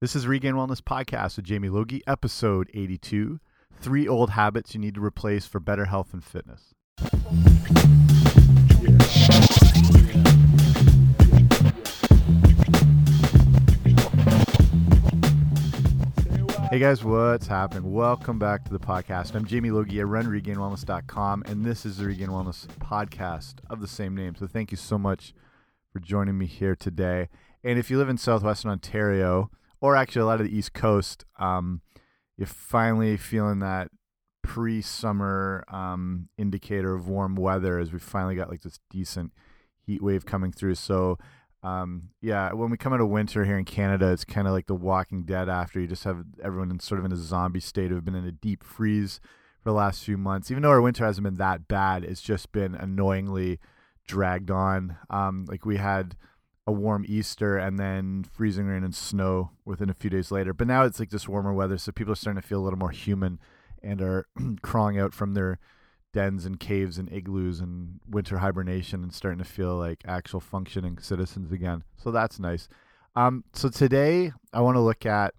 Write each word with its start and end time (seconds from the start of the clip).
This 0.00 0.14
is 0.14 0.28
Regained 0.28 0.54
Wellness 0.54 0.80
Podcast 0.80 1.34
with 1.34 1.44
Jamie 1.44 1.68
Logie, 1.68 2.04
episode 2.06 2.70
82 2.72 3.40
Three 3.80 4.06
Old 4.06 4.30
Habits 4.30 4.72
You 4.72 4.78
Need 4.78 4.94
to 4.94 5.04
Replace 5.04 5.44
for 5.44 5.58
Better 5.58 5.86
Health 5.86 6.12
and 6.12 6.22
Fitness. 6.22 6.72
Hey 16.70 16.78
guys, 16.78 17.02
what's 17.02 17.48
happening? 17.48 17.92
Welcome 17.92 18.38
back 18.38 18.64
to 18.66 18.70
the 18.70 18.78
podcast. 18.78 19.34
I'm 19.34 19.46
Jamie 19.46 19.72
Logie. 19.72 20.00
I 20.00 20.04
run 20.04 20.26
regainedwellness.com, 20.26 21.42
and 21.46 21.64
this 21.64 21.84
is 21.84 21.96
the 21.96 22.06
Regained 22.06 22.30
Wellness 22.30 22.68
podcast 22.78 23.54
of 23.68 23.80
the 23.80 23.88
same 23.88 24.14
name. 24.14 24.36
So 24.36 24.46
thank 24.46 24.70
you 24.70 24.76
so 24.76 24.96
much 24.96 25.34
for 25.92 25.98
joining 25.98 26.38
me 26.38 26.46
here 26.46 26.76
today. 26.76 27.28
And 27.64 27.80
if 27.80 27.90
you 27.90 27.98
live 27.98 28.08
in 28.08 28.16
southwestern 28.16 28.70
Ontario, 28.70 29.50
or 29.80 29.96
actually 29.96 30.22
a 30.22 30.26
lot 30.26 30.40
of 30.40 30.46
the 30.46 30.56
East 30.56 30.72
Coast, 30.74 31.24
um, 31.38 31.82
you're 32.36 32.46
finally 32.46 33.16
feeling 33.16 33.58
that 33.60 33.90
pre-summer 34.42 35.64
um, 35.68 36.28
indicator 36.38 36.94
of 36.94 37.08
warm 37.08 37.34
weather 37.34 37.78
as 37.78 37.92
we 37.92 37.98
finally 37.98 38.34
got 38.34 38.48
like 38.48 38.62
this 38.62 38.78
decent 38.90 39.32
heat 39.80 40.02
wave 40.02 40.24
coming 40.24 40.52
through. 40.52 40.74
So 40.74 41.18
um, 41.62 42.10
yeah, 42.20 42.52
when 42.52 42.70
we 42.70 42.76
come 42.76 42.92
out 42.92 43.00
of 43.00 43.08
winter 43.08 43.44
here 43.44 43.58
in 43.58 43.64
Canada, 43.64 44.12
it's 44.12 44.24
kind 44.24 44.46
of 44.46 44.52
like 44.52 44.66
the 44.66 44.74
Walking 44.74 45.24
Dead. 45.24 45.48
After 45.48 45.80
you 45.80 45.86
just 45.86 46.04
have 46.04 46.24
everyone 46.42 46.70
in 46.70 46.80
sort 46.80 47.00
of 47.00 47.04
in 47.04 47.12
a 47.12 47.16
zombie 47.16 47.60
state, 47.60 47.90
who've 47.90 48.04
been 48.04 48.14
in 48.14 48.24
a 48.24 48.32
deep 48.32 48.62
freeze 48.62 49.20
for 49.62 49.70
the 49.70 49.76
last 49.76 50.04
few 50.04 50.16
months. 50.16 50.50
Even 50.50 50.62
though 50.62 50.70
our 50.70 50.80
winter 50.80 51.04
hasn't 51.04 51.24
been 51.24 51.36
that 51.36 51.66
bad, 51.66 52.04
it's 52.04 52.22
just 52.22 52.52
been 52.52 52.74
annoyingly 52.74 53.58
dragged 54.06 54.50
on. 54.50 54.96
Um, 55.10 55.46
like 55.48 55.66
we 55.66 55.76
had 55.76 56.16
a 56.68 56.70
warm 56.70 57.02
Easter 57.08 57.56
and 57.56 57.78
then 57.78 58.22
freezing 58.30 58.66
rain 58.66 58.84
and 58.84 58.94
snow 58.94 59.52
within 59.64 59.88
a 59.88 59.94
few 59.94 60.10
days 60.10 60.30
later. 60.30 60.52
But 60.52 60.66
now 60.66 60.84
it's 60.84 61.00
like 61.00 61.08
this 61.08 61.26
warmer 61.26 61.54
weather, 61.54 61.78
so 61.78 61.92
people 61.92 62.12
are 62.12 62.16
starting 62.16 62.42
to 62.42 62.46
feel 62.46 62.60
a 62.60 62.64
little 62.64 62.78
more 62.78 62.90
human 62.90 63.40
and 63.82 64.02
are 64.02 64.26
crawling 64.62 64.98
out 64.98 65.14
from 65.14 65.32
their 65.32 65.58
dens 66.12 66.44
and 66.44 66.60
caves 66.60 66.98
and 66.98 67.10
igloos 67.10 67.60
and 67.60 68.00
winter 68.06 68.38
hibernation 68.38 69.02
and 69.02 69.14
starting 69.14 69.38
to 69.38 69.46
feel 69.46 69.76
like 69.76 70.02
actual 70.06 70.40
functioning 70.40 70.98
citizens 70.98 71.52
again. 71.52 71.84
So 71.96 72.10
that's 72.10 72.38
nice. 72.38 72.68
Um, 73.16 73.44
so 73.54 73.70
today 73.70 74.32
I 74.52 74.60
want 74.60 74.76
to 74.76 74.80
look 74.80 75.06
at 75.06 75.32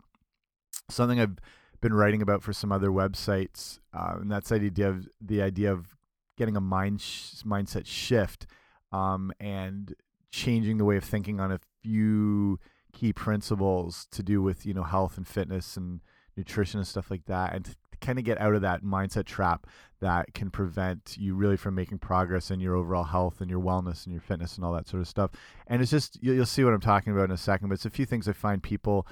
something 0.89 1.19
I've 1.19 1.37
been 1.79 1.93
writing 1.93 2.23
about 2.23 2.41
for 2.41 2.53
some 2.53 2.71
other 2.71 2.89
websites, 2.89 3.77
uh, 3.93 4.15
and 4.19 4.31
that's 4.31 4.49
the 4.49 4.55
idea 4.55 4.89
of 4.89 5.07
the 5.21 5.43
idea 5.43 5.71
of 5.71 5.95
getting 6.39 6.57
a 6.57 6.61
mind 6.61 7.01
sh 7.01 7.43
mindset 7.45 7.85
shift 7.85 8.47
um, 8.91 9.31
and 9.39 9.93
changing 10.31 10.77
the 10.77 10.85
way 10.85 10.97
of 10.97 11.03
thinking 11.03 11.39
on 11.39 11.51
a 11.51 11.59
few 11.81 12.59
key 12.93 13.13
principles 13.13 14.07
to 14.11 14.23
do 14.23 14.41
with 14.41 14.65
you 14.65 14.73
know 14.73 14.83
health 14.83 15.17
and 15.17 15.27
fitness 15.27 15.77
and 15.77 16.01
nutrition 16.35 16.79
and 16.79 16.87
stuff 16.87 17.11
like 17.11 17.25
that, 17.25 17.53
and 17.53 17.65
to 17.65 17.75
kind 18.01 18.17
of 18.17 18.25
get 18.25 18.39
out 18.39 18.55
of 18.55 18.61
that 18.61 18.83
mindset 18.83 19.25
trap 19.25 19.67
that 19.99 20.33
can 20.33 20.49
prevent 20.49 21.15
you 21.17 21.35
really 21.35 21.57
from 21.57 21.75
making 21.75 21.99
progress 21.99 22.49
in 22.49 22.59
your 22.59 22.75
overall 22.75 23.03
health 23.03 23.41
and 23.41 23.49
your 23.49 23.59
wellness 23.59 24.05
and 24.05 24.13
your 24.13 24.21
fitness 24.21 24.55
and 24.55 24.63
all 24.63 24.73
that 24.73 24.87
sort 24.87 25.01
of 25.01 25.07
stuff. 25.07 25.31
And 25.67 25.81
it's 25.81 25.91
just 25.91 26.17
you'll, 26.21 26.45
see 26.45 26.63
what 26.63 26.73
I'm 26.73 26.79
talking 26.79 27.11
about 27.11 27.25
in 27.25 27.31
a 27.31 27.37
second, 27.37 27.67
but 27.67 27.75
it's 27.75 27.85
a 27.85 27.89
few 27.89 28.05
things 28.05 28.27
I 28.27 28.33
find 28.33 28.63
people 28.63 29.05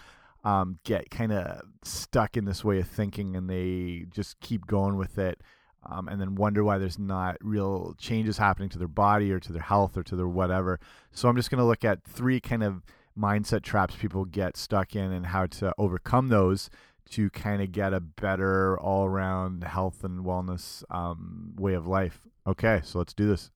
um, 0.43 0.79
get 0.85 1.09
kind 1.09 1.33
of 1.33 1.61
stuck 1.83 2.37
in 2.37 2.45
this 2.45 2.63
way 2.63 2.79
of 2.79 2.87
thinking 2.87 3.35
and 3.35 3.49
they 3.49 4.05
just 4.09 4.39
keep 4.39 4.65
going 4.65 4.95
with 4.95 5.17
it. 5.17 5.41
Um, 5.89 6.09
and 6.09 6.19
then 6.19 6.35
wonder 6.35 6.63
why 6.63 6.77
there's 6.77 6.99
not 6.99 7.37
real 7.41 7.95
changes 7.97 8.37
happening 8.37 8.67
to 8.69 8.77
their 8.77 8.89
body 8.89 9.31
or 9.31 9.39
to 9.39 9.53
their 9.53 9.61
health 9.61 9.95
or 9.95 10.03
to 10.03 10.15
their 10.17 10.27
whatever. 10.27 10.79
So 11.11 11.29
I'm 11.29 11.35
just 11.37 11.49
going 11.49 11.59
to 11.59 11.65
look 11.65 11.85
at 11.85 12.03
three 12.03 12.41
kind 12.41 12.61
of 12.61 12.83
mindset 13.17 13.63
traps 13.63 13.95
people 13.95 14.25
get 14.25 14.57
stuck 14.57 14.95
in 14.95 15.11
and 15.11 15.27
how 15.27 15.45
to 15.45 15.73
overcome 15.77 16.27
those 16.27 16.69
to 17.11 17.29
kind 17.29 17.61
of 17.61 17.71
get 17.71 17.93
a 17.93 17.99
better 17.99 18.77
all 18.79 19.05
around 19.05 19.63
health 19.63 20.03
and 20.03 20.25
wellness 20.25 20.83
um, 20.89 21.53
way 21.57 21.73
of 21.73 21.87
life. 21.87 22.27
Okay, 22.45 22.81
so 22.83 22.97
let's 22.97 23.13
do 23.13 23.27
this. 23.27 23.51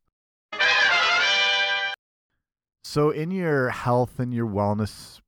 So, 2.84 3.10
in 3.10 3.32
your 3.32 3.70
health 3.70 4.20
and 4.20 4.34
your 4.34 4.48
wellness 4.48 5.22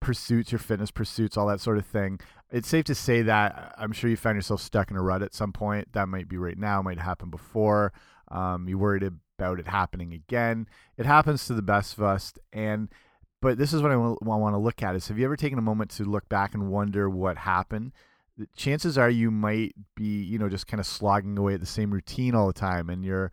pursuits, 0.00 0.52
your 0.52 0.58
fitness 0.58 0.90
pursuits, 0.90 1.36
all 1.36 1.46
that 1.48 1.60
sort 1.60 1.78
of 1.78 1.86
thing, 1.86 2.20
it's 2.50 2.68
safe 2.68 2.84
to 2.84 2.94
say 2.94 3.22
that 3.22 3.74
I'm 3.76 3.92
sure 3.92 4.08
you 4.08 4.16
found 4.16 4.36
yourself 4.36 4.60
stuck 4.60 4.90
in 4.90 4.96
a 4.96 5.02
rut 5.02 5.22
at 5.22 5.34
some 5.34 5.52
point. 5.52 5.92
That 5.92 6.08
might 6.08 6.28
be 6.28 6.36
right 6.36 6.58
now, 6.58 6.82
might 6.82 7.00
happen 7.00 7.30
before. 7.30 7.92
Um, 8.28 8.68
you 8.68 8.78
worried 8.78 9.02
about 9.38 9.58
it 9.58 9.68
happening 9.68 10.12
again. 10.12 10.68
It 10.96 11.06
happens 11.06 11.46
to 11.46 11.54
the 11.54 11.62
best 11.62 11.96
of 11.98 12.04
us. 12.04 12.34
And 12.52 12.88
but 13.42 13.58
this 13.58 13.72
is 13.72 13.82
what 13.82 13.90
I 13.90 13.96
want 13.96 14.54
to 14.54 14.58
look 14.58 14.82
at 14.82 14.96
is 14.96 15.08
have 15.08 15.18
you 15.18 15.24
ever 15.24 15.36
taken 15.36 15.58
a 15.58 15.62
moment 15.62 15.90
to 15.92 16.04
look 16.04 16.28
back 16.28 16.54
and 16.54 16.70
wonder 16.70 17.10
what 17.10 17.38
happened? 17.38 17.92
Chances 18.56 18.98
are 18.98 19.10
you 19.10 19.30
might 19.30 19.74
be, 19.94 20.22
you 20.22 20.38
know, 20.38 20.48
just 20.48 20.66
kind 20.66 20.80
of 20.80 20.86
slogging 20.86 21.38
away 21.38 21.54
at 21.54 21.60
the 21.60 21.66
same 21.66 21.90
routine 21.90 22.34
all 22.34 22.46
the 22.46 22.52
time 22.52 22.90
and 22.90 23.04
you're 23.04 23.32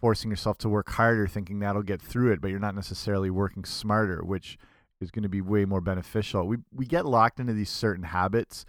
forcing 0.00 0.30
yourself 0.30 0.56
to 0.58 0.68
work 0.68 0.88
harder 0.90 1.26
thinking 1.26 1.58
that'll 1.58 1.82
get 1.82 2.00
through 2.00 2.32
it, 2.32 2.40
but 2.40 2.50
you're 2.50 2.58
not 2.58 2.74
necessarily 2.74 3.30
working 3.30 3.64
smarter, 3.64 4.22
which 4.24 4.58
is 5.00 5.10
going 5.10 5.22
to 5.22 5.28
be 5.28 5.40
way 5.40 5.64
more 5.64 5.80
beneficial. 5.80 6.46
We 6.46 6.58
we 6.72 6.86
get 6.86 7.06
locked 7.06 7.40
into 7.40 7.52
these 7.52 7.70
certain 7.70 8.04
habits, 8.04 8.64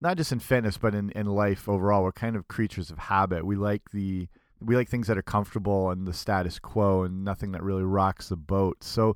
not 0.00 0.16
just 0.16 0.32
in 0.32 0.40
fitness, 0.40 0.76
but 0.76 0.94
in, 0.94 1.10
in 1.10 1.26
life 1.26 1.68
overall. 1.68 2.02
We're 2.02 2.12
kind 2.12 2.36
of 2.36 2.48
creatures 2.48 2.90
of 2.90 2.98
habit. 2.98 3.46
We 3.46 3.56
like 3.56 3.90
the 3.90 4.28
we 4.60 4.76
like 4.76 4.88
things 4.88 5.06
that 5.08 5.18
are 5.18 5.22
comfortable 5.22 5.90
and 5.90 6.06
the 6.06 6.12
status 6.12 6.58
quo 6.58 7.02
and 7.02 7.24
nothing 7.24 7.52
that 7.52 7.62
really 7.62 7.82
rocks 7.82 8.28
the 8.28 8.36
boat. 8.36 8.82
So 8.82 9.14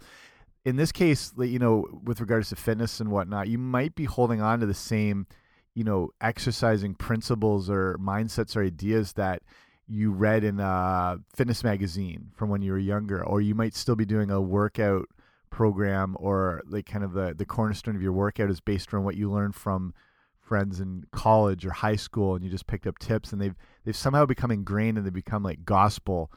in 0.64 0.76
this 0.76 0.92
case, 0.92 1.32
you 1.38 1.58
know, 1.58 1.86
with 2.04 2.20
regards 2.20 2.50
to 2.50 2.56
fitness 2.56 3.00
and 3.00 3.10
whatnot, 3.10 3.48
you 3.48 3.58
might 3.58 3.94
be 3.94 4.04
holding 4.04 4.42
on 4.42 4.60
to 4.60 4.66
the 4.66 4.74
same, 4.74 5.26
you 5.74 5.84
know, 5.84 6.10
exercising 6.20 6.94
principles 6.94 7.70
or 7.70 7.96
mindsets 7.98 8.56
or 8.56 8.64
ideas 8.64 9.14
that 9.14 9.42
you 9.86 10.10
read 10.10 10.44
in 10.44 10.60
a 10.60 11.18
fitness 11.34 11.64
magazine 11.64 12.30
from 12.34 12.50
when 12.50 12.60
you 12.60 12.72
were 12.72 12.78
younger, 12.78 13.24
or 13.24 13.40
you 13.40 13.54
might 13.54 13.74
still 13.74 13.96
be 13.96 14.04
doing 14.04 14.30
a 14.30 14.40
workout 14.40 15.08
program 15.50 16.16
or 16.18 16.62
like 16.68 16.86
kind 16.86 17.04
of 17.04 17.12
the 17.12 17.34
the 17.36 17.46
cornerstone 17.46 17.96
of 17.96 18.02
your 18.02 18.12
workout 18.12 18.50
is 18.50 18.60
based 18.60 18.92
on 18.94 19.04
what 19.04 19.16
you 19.16 19.30
learned 19.30 19.54
from 19.54 19.94
friends 20.40 20.80
in 20.80 21.04
college 21.12 21.66
or 21.66 21.70
high 21.70 21.96
school 21.96 22.34
and 22.34 22.42
you 22.42 22.50
just 22.50 22.66
picked 22.66 22.86
up 22.86 22.98
tips 22.98 23.32
and 23.32 23.40
they've 23.40 23.56
they've 23.84 23.96
somehow 23.96 24.24
become 24.24 24.50
ingrained 24.50 24.96
and 24.96 25.06
they 25.06 25.10
become 25.10 25.42
like 25.42 25.64
gospel 25.64 26.30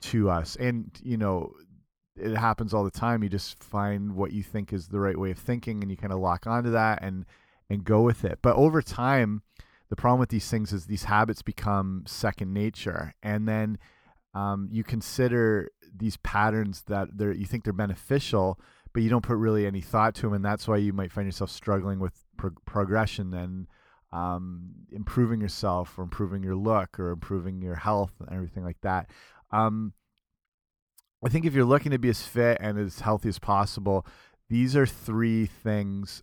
to 0.00 0.30
us 0.30 0.56
and 0.56 0.98
you 1.02 1.16
know 1.16 1.52
it 2.20 2.36
happens 2.36 2.74
all 2.74 2.84
the 2.84 2.90
time. 2.90 3.22
You 3.22 3.28
just 3.28 3.62
find 3.62 4.14
what 4.14 4.32
you 4.32 4.42
think 4.42 4.72
is 4.72 4.88
the 4.88 5.00
right 5.00 5.18
way 5.18 5.30
of 5.30 5.38
thinking, 5.38 5.82
and 5.82 5.90
you 5.90 5.96
kind 5.96 6.12
of 6.12 6.18
lock 6.18 6.46
onto 6.46 6.70
that 6.70 7.02
and 7.02 7.24
and 7.68 7.84
go 7.84 8.02
with 8.02 8.24
it. 8.24 8.40
But 8.42 8.56
over 8.56 8.82
time, 8.82 9.42
the 9.88 9.96
problem 9.96 10.20
with 10.20 10.28
these 10.28 10.48
things 10.48 10.72
is 10.72 10.86
these 10.86 11.04
habits 11.04 11.42
become 11.42 12.04
second 12.06 12.52
nature, 12.52 13.14
and 13.22 13.48
then 13.48 13.78
um, 14.34 14.68
you 14.70 14.84
consider 14.84 15.70
these 15.94 16.16
patterns 16.18 16.82
that 16.86 17.08
they're 17.16 17.32
you 17.32 17.46
think 17.46 17.64
they're 17.64 17.72
beneficial, 17.72 18.60
but 18.92 19.02
you 19.02 19.10
don't 19.10 19.24
put 19.24 19.36
really 19.36 19.66
any 19.66 19.80
thought 19.80 20.14
to 20.16 20.22
them, 20.22 20.34
and 20.34 20.44
that's 20.44 20.68
why 20.68 20.76
you 20.76 20.92
might 20.92 21.12
find 21.12 21.26
yourself 21.26 21.50
struggling 21.50 21.98
with 21.98 22.24
pro 22.36 22.50
progression 22.64 23.34
and 23.34 23.66
um, 24.12 24.70
improving 24.90 25.40
yourself 25.40 25.98
or 25.98 26.02
improving 26.02 26.42
your 26.42 26.56
look 26.56 26.98
or 26.98 27.10
improving 27.10 27.60
your 27.62 27.76
health 27.76 28.12
and 28.20 28.32
everything 28.32 28.64
like 28.64 28.80
that. 28.82 29.10
Um, 29.50 29.94
I 31.24 31.28
think 31.28 31.44
if 31.44 31.54
you're 31.54 31.64
looking 31.64 31.92
to 31.92 31.98
be 31.98 32.08
as 32.08 32.22
fit 32.22 32.58
and 32.60 32.78
as 32.78 33.00
healthy 33.00 33.28
as 33.28 33.38
possible, 33.38 34.06
these 34.48 34.74
are 34.74 34.86
three 34.86 35.46
things 35.46 36.22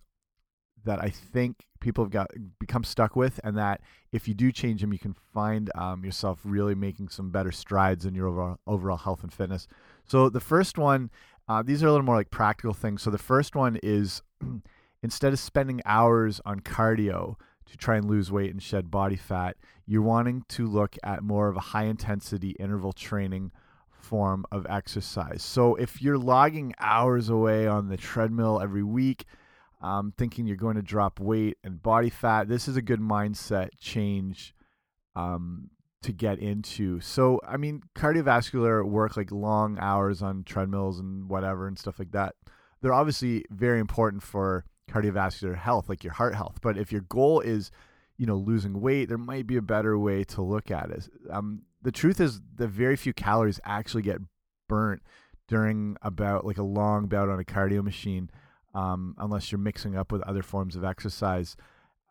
that 0.84 1.02
I 1.02 1.10
think 1.10 1.66
people 1.80 2.04
have 2.04 2.10
got 2.10 2.30
become 2.58 2.84
stuck 2.84 3.16
with, 3.16 3.40
and 3.44 3.56
that 3.56 3.80
if 4.12 4.26
you 4.28 4.34
do 4.34 4.50
change 4.52 4.80
them, 4.80 4.92
you 4.92 4.98
can 4.98 5.14
find 5.34 5.70
um, 5.74 6.04
yourself 6.04 6.40
really 6.44 6.74
making 6.74 7.08
some 7.08 7.30
better 7.30 7.52
strides 7.52 8.04
in 8.04 8.14
your 8.14 8.28
overall, 8.28 8.58
overall 8.66 8.96
health 8.96 9.22
and 9.22 9.32
fitness. 9.32 9.66
So 10.04 10.28
the 10.28 10.40
first 10.40 10.78
one, 10.78 11.10
uh, 11.48 11.62
these 11.62 11.82
are 11.82 11.86
a 11.86 11.90
little 11.90 12.06
more 12.06 12.16
like 12.16 12.30
practical 12.30 12.74
things. 12.74 13.02
So 13.02 13.10
the 13.10 13.18
first 13.18 13.54
one 13.54 13.78
is 13.82 14.22
instead 15.02 15.32
of 15.32 15.38
spending 15.38 15.80
hours 15.84 16.40
on 16.44 16.60
cardio 16.60 17.36
to 17.66 17.76
try 17.76 17.96
and 17.96 18.08
lose 18.08 18.32
weight 18.32 18.50
and 18.50 18.62
shed 18.62 18.90
body 18.90 19.16
fat, 19.16 19.56
you're 19.86 20.02
wanting 20.02 20.44
to 20.48 20.66
look 20.66 20.96
at 21.02 21.22
more 21.22 21.48
of 21.48 21.56
a 21.56 21.60
high 21.60 21.84
intensity 21.84 22.50
interval 22.58 22.92
training 22.92 23.52
form 23.90 24.44
of 24.50 24.66
exercise. 24.68 25.42
So 25.42 25.74
if 25.74 26.00
you're 26.00 26.18
logging 26.18 26.74
hours 26.78 27.28
away 27.28 27.66
on 27.66 27.88
the 27.88 27.96
treadmill 27.96 28.60
every 28.60 28.82
week, 28.82 29.24
um, 29.80 30.12
thinking 30.16 30.46
you're 30.46 30.56
going 30.56 30.76
to 30.76 30.82
drop 30.82 31.20
weight 31.20 31.58
and 31.62 31.82
body 31.82 32.10
fat, 32.10 32.48
this 32.48 32.68
is 32.68 32.76
a 32.76 32.82
good 32.82 33.00
mindset 33.00 33.70
change 33.78 34.54
um, 35.14 35.70
to 36.02 36.12
get 36.12 36.38
into. 36.38 37.00
So, 37.00 37.40
I 37.46 37.56
mean, 37.56 37.82
cardiovascular 37.94 38.84
work, 38.84 39.16
like 39.16 39.30
long 39.30 39.78
hours 39.78 40.22
on 40.22 40.44
treadmills 40.44 40.98
and 40.98 41.28
whatever 41.28 41.66
and 41.68 41.78
stuff 41.78 41.98
like 41.98 42.12
that, 42.12 42.34
they're 42.80 42.92
obviously 42.94 43.44
very 43.50 43.80
important 43.80 44.22
for 44.22 44.64
cardiovascular 44.90 45.56
health, 45.56 45.88
like 45.88 46.02
your 46.02 46.12
heart 46.12 46.34
health. 46.34 46.58
But 46.62 46.76
if 46.76 46.90
your 46.90 47.02
goal 47.02 47.40
is, 47.40 47.70
you 48.16 48.26
know, 48.26 48.36
losing 48.36 48.80
weight, 48.80 49.08
there 49.08 49.18
might 49.18 49.46
be 49.46 49.56
a 49.56 49.62
better 49.62 49.98
way 49.98 50.24
to 50.24 50.42
look 50.42 50.70
at 50.70 50.90
it. 50.90 51.08
Um, 51.30 51.62
the 51.82 51.92
truth 51.92 52.20
is 52.20 52.40
the 52.56 52.66
very 52.66 52.96
few 52.96 53.12
calories 53.12 53.60
actually 53.64 54.02
get 54.02 54.18
burnt 54.68 55.02
during 55.46 55.96
about 56.02 56.44
like 56.44 56.58
a 56.58 56.62
long 56.62 57.06
bout 57.06 57.28
on 57.28 57.40
a 57.40 57.44
cardio 57.44 57.82
machine 57.82 58.28
um, 58.78 59.16
unless 59.18 59.50
you're 59.50 59.58
mixing 59.58 59.96
up 59.96 60.12
with 60.12 60.22
other 60.22 60.42
forms 60.42 60.76
of 60.76 60.84
exercise. 60.84 61.56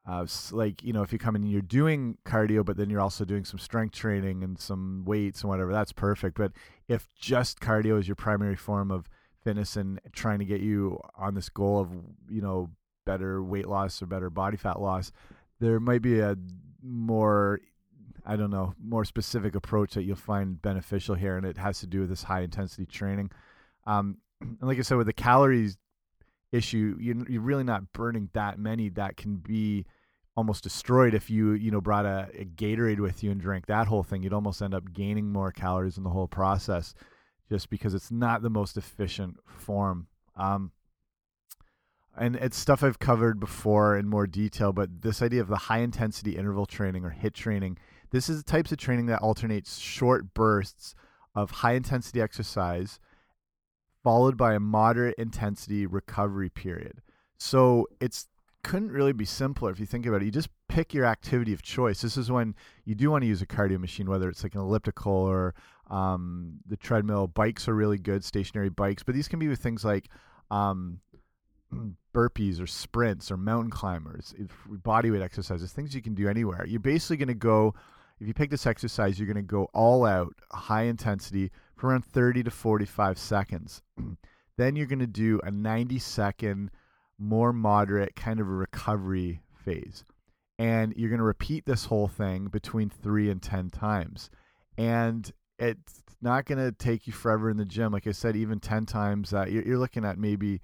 Uh, 0.06 0.26
like 0.52 0.84
you 0.84 0.94
know, 0.94 1.02
if 1.02 1.12
you 1.14 1.20
come 1.20 1.36
in 1.36 1.44
and 1.44 1.52
you're 1.52 1.62
doing 1.62 2.18
cardio, 2.26 2.64
but 2.64 2.78
then 2.78 2.90
you're 2.90 3.02
also 3.02 3.26
doing 3.26 3.46
some 3.46 3.60
strength 3.60 3.96
training 3.96 4.44
and 4.44 4.60
some 4.60 5.04
weights 5.06 5.42
and 5.42 5.50
whatever, 5.50 5.72
that's 5.72 5.92
perfect. 5.92 6.38
But 6.38 6.52
if 6.88 7.08
just 7.16 7.60
cardio 7.60 8.00
is 8.00 8.08
your 8.08 8.16
primary 8.16 8.56
form 8.56 8.92
of 8.92 9.10
fitness 9.44 9.76
and 9.78 10.00
trying 10.14 10.40
to 10.40 10.46
get 10.46 10.62
you 10.62 11.00
on 11.18 11.36
this 11.36 11.50
goal 11.50 11.80
of 11.80 11.90
you 12.30 12.42
know 12.42 12.70
better 13.06 13.42
weight 13.42 13.68
loss 13.68 14.02
or 14.02 14.06
better 14.06 14.30
body 14.30 14.58
fat 14.58 14.82
loss, 14.82 15.12
there 15.60 15.80
might 15.80 16.02
be 16.02 16.20
a 16.20 16.38
more 16.82 17.60
I 18.26 18.36
don't 18.36 18.52
know, 18.52 18.74
more 18.82 19.06
specific 19.06 19.56
approach 19.56 19.94
that 19.94 20.04
you'll 20.04 20.18
find 20.18 20.62
beneficial 20.62 21.16
here, 21.16 21.38
and 21.38 21.46
it 21.46 21.58
has 21.58 21.80
to 21.80 21.88
do 21.88 22.02
with 22.02 22.10
this 22.10 22.24
high 22.24 22.42
intensity 22.42 22.86
training. 22.86 23.32
Um, 23.86 24.18
and 24.42 24.62
like 24.62 24.80
I 24.80 24.82
said, 24.82 24.98
with 24.98 25.08
the 25.08 25.14
calories 25.14 25.78
issue, 26.52 26.98
you're, 27.00 27.30
you're 27.30 27.42
really 27.42 27.64
not 27.64 27.94
burning 27.94 28.30
that 28.34 28.60
many 28.60 28.90
that 28.90 29.18
can 29.18 29.38
be 29.38 29.86
almost 30.36 30.64
destroyed 30.64 31.16
if 31.16 31.30
you 31.32 31.54
you 31.54 31.72
know 31.72 31.82
brought 31.82 32.06
a, 32.06 32.30
a, 32.38 32.46
Gatorade 32.46 33.00
with 33.00 33.24
you 33.24 33.32
and 33.32 33.42
drank 33.42 33.66
that 33.66 33.88
whole 33.88 34.04
thing. 34.04 34.24
You'd 34.24 34.34
almost 34.34 34.62
end 34.62 34.74
up 34.74 34.94
gaining 34.94 35.32
more 35.32 35.52
calories 35.52 35.98
in 35.98 36.04
the 36.04 36.12
whole 36.12 36.28
process, 36.28 36.94
just 37.50 37.70
because 37.70 37.94
it's 37.94 38.12
not 38.12 38.42
the 38.42 38.50
most 38.50 38.78
efficient 38.78 39.38
form. 39.46 40.08
Um, 40.36 40.72
and 42.16 42.36
it's 42.36 42.58
stuff 42.58 42.84
I've 42.84 43.00
covered 43.00 43.40
before 43.40 43.98
in 43.98 44.08
more 44.08 44.26
detail, 44.26 44.74
but 44.74 45.02
this 45.02 45.22
idea 45.22 45.42
of 45.42 45.48
the 45.48 45.56
high 45.56 45.80
intensity 45.80 46.36
interval 46.36 46.66
training 46.66 47.06
or 47.06 47.16
HIIT 47.20 47.34
training 47.34 47.78
this 48.12 48.30
is 48.30 48.38
the 48.38 48.50
types 48.50 48.72
of 48.72 48.78
training 48.78 49.08
that 49.08 49.22
alternates 49.22 49.78
short 49.78 50.34
bursts 50.34 50.96
of 51.36 51.52
high 51.52 51.74
intensity 51.74 52.22
exercise 52.22 53.00
followed 54.08 54.38
by 54.38 54.54
a 54.54 54.60
moderate 54.60 55.14
intensity 55.18 55.86
recovery 55.86 56.48
period. 56.48 57.02
So 57.38 57.90
it's 58.00 58.30
couldn't 58.64 58.94
really 58.94 59.12
be 59.12 59.26
simpler 59.26 59.70
if 59.70 59.82
you 59.82 59.86
think 59.86 60.06
about 60.06 60.22
it. 60.22 60.26
You 60.26 60.32
just 60.32 60.48
pick 60.70 60.94
your 60.94 61.04
activity 61.04 61.52
of 61.52 61.62
choice. 61.62 62.00
This 62.00 62.16
is 62.16 62.32
when 62.32 62.56
you 62.86 62.96
do 62.96 63.12
want 63.12 63.24
to 63.24 63.28
use 63.28 63.42
a 63.42 63.46
cardio 63.46 63.78
machine, 63.78 64.10
whether 64.10 64.30
it's 64.30 64.44
like 64.44 64.56
an 64.56 64.62
elliptical 64.62 65.12
or 65.12 65.56
um, 65.90 66.54
the 66.66 66.78
treadmill. 66.78 67.28
Bikes 67.28 67.68
are 67.68 67.76
really 67.76 67.98
good, 67.98 68.24
stationary 68.24 68.70
bikes, 68.70 69.04
but 69.04 69.14
these 69.14 69.28
can 69.28 69.40
be 69.40 69.50
with 69.50 69.60
things 69.60 69.84
like 69.84 70.08
um, 70.52 71.02
burpees 72.16 72.62
or 72.62 72.68
sprints 72.68 73.30
or 73.30 73.36
mountain 73.36 73.72
climbers, 73.72 74.34
bodyweight 74.72 75.22
exercises, 75.22 75.74
things 75.74 75.94
you 75.94 76.02
can 76.02 76.16
do 76.16 76.30
anywhere. 76.30 76.66
You're 76.66 76.80
basically 76.80 77.18
going 77.18 77.28
to 77.28 77.34
go 77.34 77.76
if 78.20 78.28
you 78.28 78.34
pick 78.34 78.50
this 78.50 78.66
exercise, 78.66 79.20
you're 79.20 79.32
going 79.32 79.36
to 79.36 79.42
go 79.42 79.70
all 79.74 80.06
out, 80.06 80.34
high 80.52 80.84
intensity 80.84 81.52
for 81.78 81.88
around 81.90 82.06
30 82.06 82.44
to 82.44 82.52
45 82.52 83.18
seconds. 83.18 83.82
then 84.58 84.76
you're 84.76 84.88
going 84.88 85.00
to 85.00 85.08
do 85.08 85.40
a 85.44 85.52
90 85.52 86.00
second, 86.00 86.72
more 87.18 87.54
moderate 87.54 88.16
kind 88.16 88.40
of 88.40 88.48
a 88.48 88.52
recovery 88.52 89.42
phase. 89.64 90.04
And 90.60 90.94
you're 90.98 91.10
going 91.10 91.20
to 91.20 91.24
repeat 91.24 91.66
this 91.66 91.86
whole 91.86 92.08
thing 92.08 92.48
between 92.48 92.90
three 92.90 93.30
and 93.30 93.42
10 93.42 93.70
times. 93.70 94.32
And 94.78 95.32
it's 95.60 96.02
not 96.20 96.46
going 96.46 96.58
to 96.58 96.72
take 96.72 97.06
you 97.06 97.14
forever 97.14 97.50
in 97.50 97.58
the 97.58 97.66
gym. 97.66 97.94
Like 97.94 98.08
I 98.08 98.12
said, 98.12 98.36
even 98.36 98.60
10 98.60 98.88
times, 98.88 99.34
uh, 99.34 99.46
you're, 99.48 99.64
you're 99.64 99.78
looking 99.78 100.04
at 100.04 100.18
maybe 100.18 100.62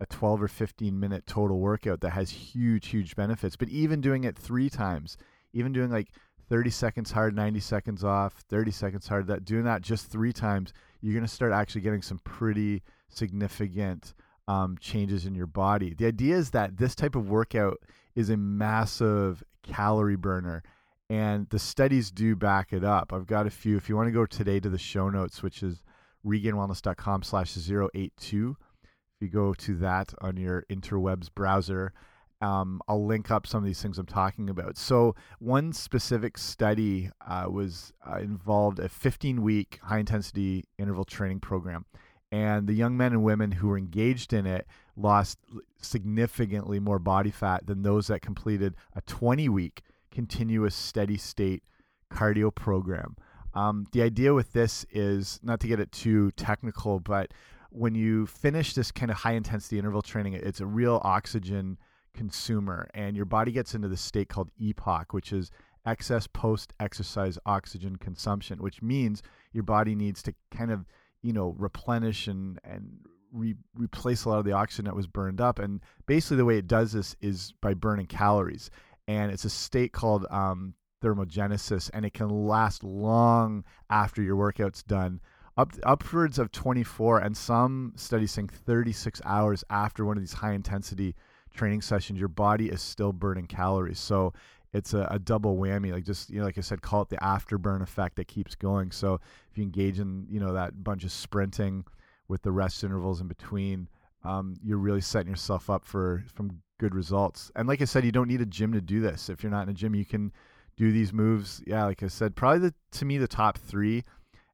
a 0.00 0.06
12 0.06 0.42
or 0.42 0.48
15 0.48 0.98
minute 0.98 1.24
total 1.26 1.60
workout 1.60 2.00
that 2.00 2.10
has 2.10 2.30
huge, 2.30 2.88
huge 2.88 3.14
benefits. 3.14 3.54
But 3.54 3.68
even 3.68 4.00
doing 4.00 4.24
it 4.24 4.36
three 4.36 4.68
times, 4.68 5.16
even 5.52 5.72
doing 5.72 5.90
like 5.90 6.08
30 6.52 6.68
seconds 6.68 7.10
hard, 7.10 7.34
90 7.34 7.60
seconds 7.60 8.04
off, 8.04 8.34
30 8.50 8.70
seconds 8.72 9.08
hard. 9.08 9.26
That 9.26 9.46
doing 9.46 9.64
that 9.64 9.80
just 9.80 10.08
three 10.08 10.34
times, 10.34 10.74
you're 11.00 11.14
going 11.14 11.24
to 11.24 11.32
start 11.32 11.50
actually 11.50 11.80
getting 11.80 12.02
some 12.02 12.18
pretty 12.24 12.82
significant 13.08 14.12
um, 14.46 14.76
changes 14.78 15.24
in 15.24 15.34
your 15.34 15.46
body. 15.46 15.94
The 15.94 16.04
idea 16.04 16.36
is 16.36 16.50
that 16.50 16.76
this 16.76 16.94
type 16.94 17.14
of 17.16 17.30
workout 17.30 17.78
is 18.14 18.28
a 18.28 18.36
massive 18.36 19.42
calorie 19.62 20.16
burner, 20.16 20.62
and 21.08 21.48
the 21.48 21.58
studies 21.58 22.10
do 22.10 22.36
back 22.36 22.74
it 22.74 22.84
up. 22.84 23.14
I've 23.14 23.26
got 23.26 23.46
a 23.46 23.50
few. 23.50 23.78
If 23.78 23.88
you 23.88 23.96
want 23.96 24.08
to 24.08 24.12
go 24.12 24.26
today 24.26 24.60
to 24.60 24.68
the 24.68 24.76
show 24.76 25.08
notes, 25.08 25.42
which 25.42 25.62
is 25.62 25.82
regainedwellness.com 26.22 27.22
slash 27.22 27.56
082, 27.56 28.56
if 28.82 29.22
you 29.22 29.28
go 29.28 29.54
to 29.54 29.76
that 29.76 30.12
on 30.20 30.36
your 30.36 30.66
interwebs 30.70 31.32
browser, 31.34 31.94
um, 32.42 32.82
I'll 32.88 33.06
link 33.06 33.30
up 33.30 33.46
some 33.46 33.58
of 33.58 33.64
these 33.64 33.80
things 33.80 33.98
I'm 33.98 34.06
talking 34.06 34.50
about. 34.50 34.76
So, 34.76 35.14
one 35.38 35.72
specific 35.72 36.36
study 36.36 37.08
uh, 37.26 37.46
was 37.48 37.92
uh, 38.06 38.16
involved 38.16 38.80
a 38.80 38.88
15 38.88 39.42
week 39.42 39.78
high 39.82 39.98
intensity 39.98 40.64
interval 40.76 41.04
training 41.04 41.40
program. 41.40 41.86
And 42.32 42.66
the 42.66 42.72
young 42.72 42.96
men 42.96 43.12
and 43.12 43.22
women 43.22 43.52
who 43.52 43.68
were 43.68 43.78
engaged 43.78 44.32
in 44.32 44.46
it 44.46 44.66
lost 44.96 45.38
significantly 45.80 46.80
more 46.80 46.98
body 46.98 47.30
fat 47.30 47.66
than 47.66 47.82
those 47.82 48.08
that 48.08 48.22
completed 48.22 48.74
a 48.96 49.02
20 49.02 49.48
week 49.48 49.82
continuous 50.10 50.74
steady 50.74 51.16
state 51.16 51.62
cardio 52.10 52.52
program. 52.52 53.16
Um, 53.54 53.86
the 53.92 54.02
idea 54.02 54.34
with 54.34 54.52
this 54.52 54.84
is 54.90 55.38
not 55.42 55.60
to 55.60 55.68
get 55.68 55.78
it 55.78 55.92
too 55.92 56.32
technical, 56.32 56.98
but 56.98 57.32
when 57.70 57.94
you 57.94 58.26
finish 58.26 58.74
this 58.74 58.90
kind 58.90 59.10
of 59.10 59.18
high 59.18 59.32
intensity 59.32 59.78
interval 59.78 60.02
training, 60.02 60.32
it's 60.34 60.60
a 60.60 60.66
real 60.66 61.00
oxygen 61.04 61.78
consumer 62.14 62.88
and 62.94 63.16
your 63.16 63.24
body 63.24 63.52
gets 63.52 63.74
into 63.74 63.88
this 63.88 64.00
state 64.00 64.28
called 64.28 64.50
EPOC, 64.60 65.06
which 65.10 65.32
is 65.32 65.50
excess 65.84 66.26
post 66.26 66.72
exercise 66.78 67.38
oxygen 67.46 67.96
consumption, 67.96 68.58
which 68.60 68.82
means 68.82 69.22
your 69.52 69.64
body 69.64 69.94
needs 69.94 70.22
to 70.22 70.34
kind 70.50 70.70
of, 70.70 70.86
you 71.22 71.32
know, 71.32 71.54
replenish 71.58 72.28
and, 72.28 72.60
and 72.64 72.98
re 73.32 73.54
replace 73.76 74.24
a 74.24 74.28
lot 74.28 74.38
of 74.38 74.44
the 74.44 74.52
oxygen 74.52 74.84
that 74.84 74.96
was 74.96 75.06
burned 75.06 75.40
up. 75.40 75.58
And 75.58 75.80
basically, 76.06 76.36
the 76.36 76.44
way 76.44 76.58
it 76.58 76.66
does 76.66 76.92
this 76.92 77.16
is 77.20 77.52
by 77.60 77.74
burning 77.74 78.06
calories. 78.06 78.70
And 79.08 79.32
it's 79.32 79.44
a 79.44 79.50
state 79.50 79.92
called 79.92 80.26
um, 80.30 80.74
thermogenesis, 81.02 81.90
and 81.92 82.04
it 82.04 82.14
can 82.14 82.28
last 82.28 82.84
long 82.84 83.64
after 83.90 84.22
your 84.22 84.36
workout's 84.36 84.82
done. 84.82 85.20
Up, 85.56 85.72
upwards 85.82 86.38
of 86.38 86.50
24 86.50 87.18
and 87.18 87.36
some 87.36 87.92
studies 87.96 88.32
saying 88.32 88.48
36 88.48 89.20
hours 89.24 89.64
after 89.68 90.04
one 90.04 90.16
of 90.16 90.22
these 90.22 90.32
high 90.32 90.52
intensity 90.52 91.14
training 91.52 91.82
sessions, 91.82 92.18
your 92.18 92.28
body 92.28 92.68
is 92.68 92.80
still 92.80 93.12
burning 93.12 93.46
calories. 93.46 93.98
So 93.98 94.32
it's 94.72 94.94
a, 94.94 95.06
a, 95.10 95.18
double 95.18 95.56
whammy. 95.56 95.92
Like 95.92 96.04
just 96.04 96.30
you 96.30 96.40
know, 96.40 96.46
like 96.46 96.58
I 96.58 96.62
said, 96.62 96.82
call 96.82 97.02
it 97.02 97.08
the 97.08 97.16
afterburn 97.16 97.82
effect 97.82 98.16
that 98.16 98.28
keeps 98.28 98.54
going. 98.54 98.90
So 98.90 99.20
if 99.50 99.58
you 99.58 99.64
engage 99.64 99.98
in 99.98 100.26
you 100.30 100.40
know 100.40 100.52
that 100.54 100.82
bunch 100.82 101.04
of 101.04 101.12
sprinting 101.12 101.84
with 102.28 102.42
the 102.42 102.52
rest 102.52 102.82
intervals 102.82 103.20
in 103.20 103.28
between, 103.28 103.88
um, 104.24 104.56
you're 104.62 104.78
really 104.78 105.00
setting 105.00 105.30
yourself 105.30 105.68
up 105.68 105.84
for 105.84 106.24
from 106.32 106.62
good 106.78 106.94
results. 106.94 107.50
And 107.54 107.68
like 107.68 107.82
I 107.82 107.84
said, 107.84 108.04
you 108.04 108.12
don't 108.12 108.28
need 108.28 108.40
a 108.40 108.46
gym 108.46 108.72
to 108.72 108.80
do 108.80 109.00
this. 109.00 109.28
If 109.28 109.42
you're 109.42 109.52
not 109.52 109.64
in 109.64 109.68
a 109.68 109.74
gym, 109.74 109.94
you 109.94 110.06
can 110.06 110.32
do 110.76 110.90
these 110.90 111.12
moves. 111.12 111.62
Yeah, 111.66 111.84
like 111.84 112.02
I 112.02 112.08
said, 112.08 112.34
probably 112.34 112.70
the 112.70 112.74
to 112.98 113.04
me 113.04 113.18
the 113.18 113.28
top 113.28 113.58
three 113.58 114.04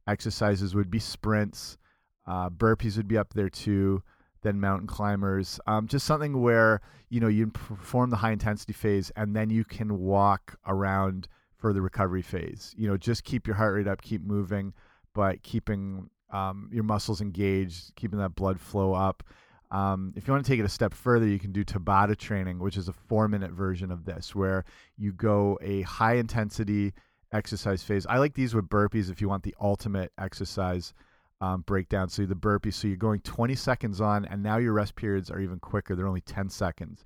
exercises 0.06 0.74
would 0.74 0.90
be 0.90 0.98
sprints, 0.98 1.78
uh, 2.26 2.50
burpees 2.50 2.96
would 2.96 3.08
be 3.08 3.18
up 3.18 3.34
there 3.34 3.50
too 3.50 4.02
than 4.42 4.60
mountain 4.60 4.86
climbers. 4.86 5.60
Um, 5.66 5.86
just 5.86 6.06
something 6.06 6.40
where 6.40 6.80
you 7.08 7.20
know 7.20 7.28
you 7.28 7.48
perform 7.48 8.10
the 8.10 8.16
high 8.16 8.32
intensity 8.32 8.72
phase 8.72 9.10
and 9.16 9.34
then 9.34 9.50
you 9.50 9.64
can 9.64 9.98
walk 9.98 10.58
around 10.66 11.28
for 11.56 11.72
the 11.72 11.82
recovery 11.82 12.22
phase. 12.22 12.74
You 12.78 12.88
know, 12.88 12.96
just 12.96 13.24
keep 13.24 13.46
your 13.46 13.56
heart 13.56 13.74
rate 13.74 13.88
up, 13.88 14.00
keep 14.00 14.22
moving, 14.22 14.72
but 15.14 15.42
keeping 15.42 16.08
um, 16.32 16.70
your 16.72 16.84
muscles 16.84 17.20
engaged, 17.20 17.94
keeping 17.96 18.18
that 18.20 18.34
blood 18.34 18.60
flow 18.60 18.94
up. 18.94 19.24
Um, 19.70 20.14
if 20.16 20.26
you 20.26 20.32
want 20.32 20.44
to 20.46 20.50
take 20.50 20.60
it 20.60 20.64
a 20.64 20.68
step 20.68 20.94
further, 20.94 21.26
you 21.26 21.38
can 21.38 21.52
do 21.52 21.64
Tabata 21.64 22.16
training, 22.16 22.58
which 22.58 22.76
is 22.76 22.88
a 22.88 22.92
four 22.92 23.28
minute 23.28 23.50
version 23.50 23.90
of 23.90 24.04
this, 24.04 24.34
where 24.34 24.64
you 24.96 25.12
go 25.12 25.58
a 25.60 25.82
high 25.82 26.14
intensity 26.14 26.94
exercise 27.32 27.82
phase. 27.82 28.06
I 28.06 28.18
like 28.18 28.34
these 28.34 28.54
with 28.54 28.68
burpees 28.68 29.10
if 29.10 29.20
you 29.20 29.28
want 29.28 29.42
the 29.42 29.54
ultimate 29.60 30.12
exercise 30.18 30.94
um, 31.40 31.62
breakdown. 31.62 32.08
So 32.08 32.26
the 32.26 32.34
burpees, 32.34 32.74
so 32.74 32.88
you're 32.88 32.96
going 32.96 33.20
20 33.20 33.54
seconds 33.54 34.00
on, 34.00 34.24
and 34.24 34.42
now 34.42 34.58
your 34.58 34.72
rest 34.72 34.96
periods 34.96 35.30
are 35.30 35.40
even 35.40 35.58
quicker. 35.58 35.94
They're 35.94 36.08
only 36.08 36.20
10 36.20 36.48
seconds, 36.48 37.04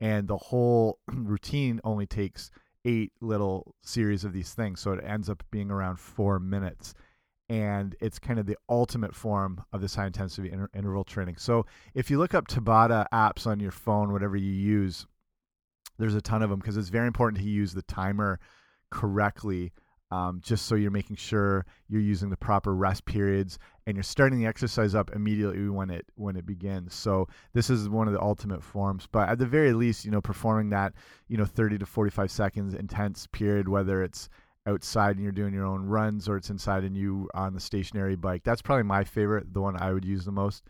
and 0.00 0.28
the 0.28 0.36
whole 0.36 0.98
routine 1.12 1.80
only 1.84 2.06
takes 2.06 2.50
eight 2.84 3.12
little 3.20 3.74
series 3.82 4.24
of 4.24 4.32
these 4.32 4.54
things. 4.54 4.80
So 4.80 4.92
it 4.92 5.04
ends 5.04 5.28
up 5.28 5.42
being 5.50 5.70
around 5.70 5.98
four 5.98 6.38
minutes. 6.38 6.94
And 7.48 7.96
it's 8.00 8.18
kind 8.20 8.38
of 8.38 8.46
the 8.46 8.56
ultimate 8.68 9.14
form 9.14 9.64
of 9.72 9.80
this 9.80 9.96
high 9.96 10.06
intensity 10.06 10.52
inter 10.52 10.68
interval 10.72 11.02
training. 11.02 11.36
So 11.36 11.66
if 11.94 12.08
you 12.08 12.18
look 12.18 12.32
up 12.32 12.46
Tabata 12.46 13.06
apps 13.12 13.46
on 13.46 13.58
your 13.58 13.72
phone, 13.72 14.12
whatever 14.12 14.36
you 14.36 14.52
use, 14.52 15.06
there's 15.98 16.14
a 16.14 16.20
ton 16.20 16.42
of 16.42 16.50
them 16.50 16.60
because 16.60 16.76
it's 16.76 16.90
very 16.90 17.08
important 17.08 17.42
to 17.42 17.48
use 17.48 17.72
the 17.74 17.82
timer 17.82 18.38
correctly 18.90 19.72
um, 20.10 20.40
just 20.42 20.66
so 20.66 20.74
you're 20.74 20.90
making 20.90 21.16
sure 21.16 21.64
you're 21.88 22.00
using 22.00 22.30
the 22.30 22.36
proper 22.36 22.74
rest 22.74 23.04
periods 23.04 23.58
and 23.86 23.96
you're 23.96 24.02
starting 24.02 24.38
the 24.40 24.46
exercise 24.46 24.94
up 24.94 25.10
immediately 25.14 25.68
when 25.68 25.90
it 25.90 26.04
when 26.16 26.36
it 26.36 26.46
begins. 26.46 26.94
So 26.94 27.28
this 27.52 27.70
is 27.70 27.88
one 27.88 28.08
of 28.08 28.14
the 28.14 28.20
ultimate 28.22 28.62
forms. 28.62 29.06
But 29.10 29.28
at 29.28 29.38
the 29.38 29.46
very 29.46 29.72
least, 29.72 30.04
you 30.04 30.10
know, 30.10 30.20
performing 30.20 30.70
that 30.70 30.92
you 31.28 31.36
know 31.36 31.44
30 31.44 31.78
to 31.78 31.86
45 31.86 32.30
seconds 32.30 32.74
intense 32.74 33.26
period, 33.28 33.68
whether 33.68 34.02
it's 34.02 34.28
outside 34.66 35.16
and 35.16 35.22
you're 35.22 35.32
doing 35.32 35.54
your 35.54 35.64
own 35.64 35.86
runs 35.86 36.28
or 36.28 36.36
it's 36.36 36.50
inside 36.50 36.84
and 36.84 36.96
you 36.96 37.28
on 37.34 37.54
the 37.54 37.60
stationary 37.60 38.16
bike. 38.16 38.42
That's 38.44 38.62
probably 38.62 38.82
my 38.84 39.04
favorite, 39.04 39.52
the 39.54 39.60
one 39.60 39.76
I 39.80 39.92
would 39.92 40.04
use 40.04 40.24
the 40.24 40.32
most. 40.32 40.64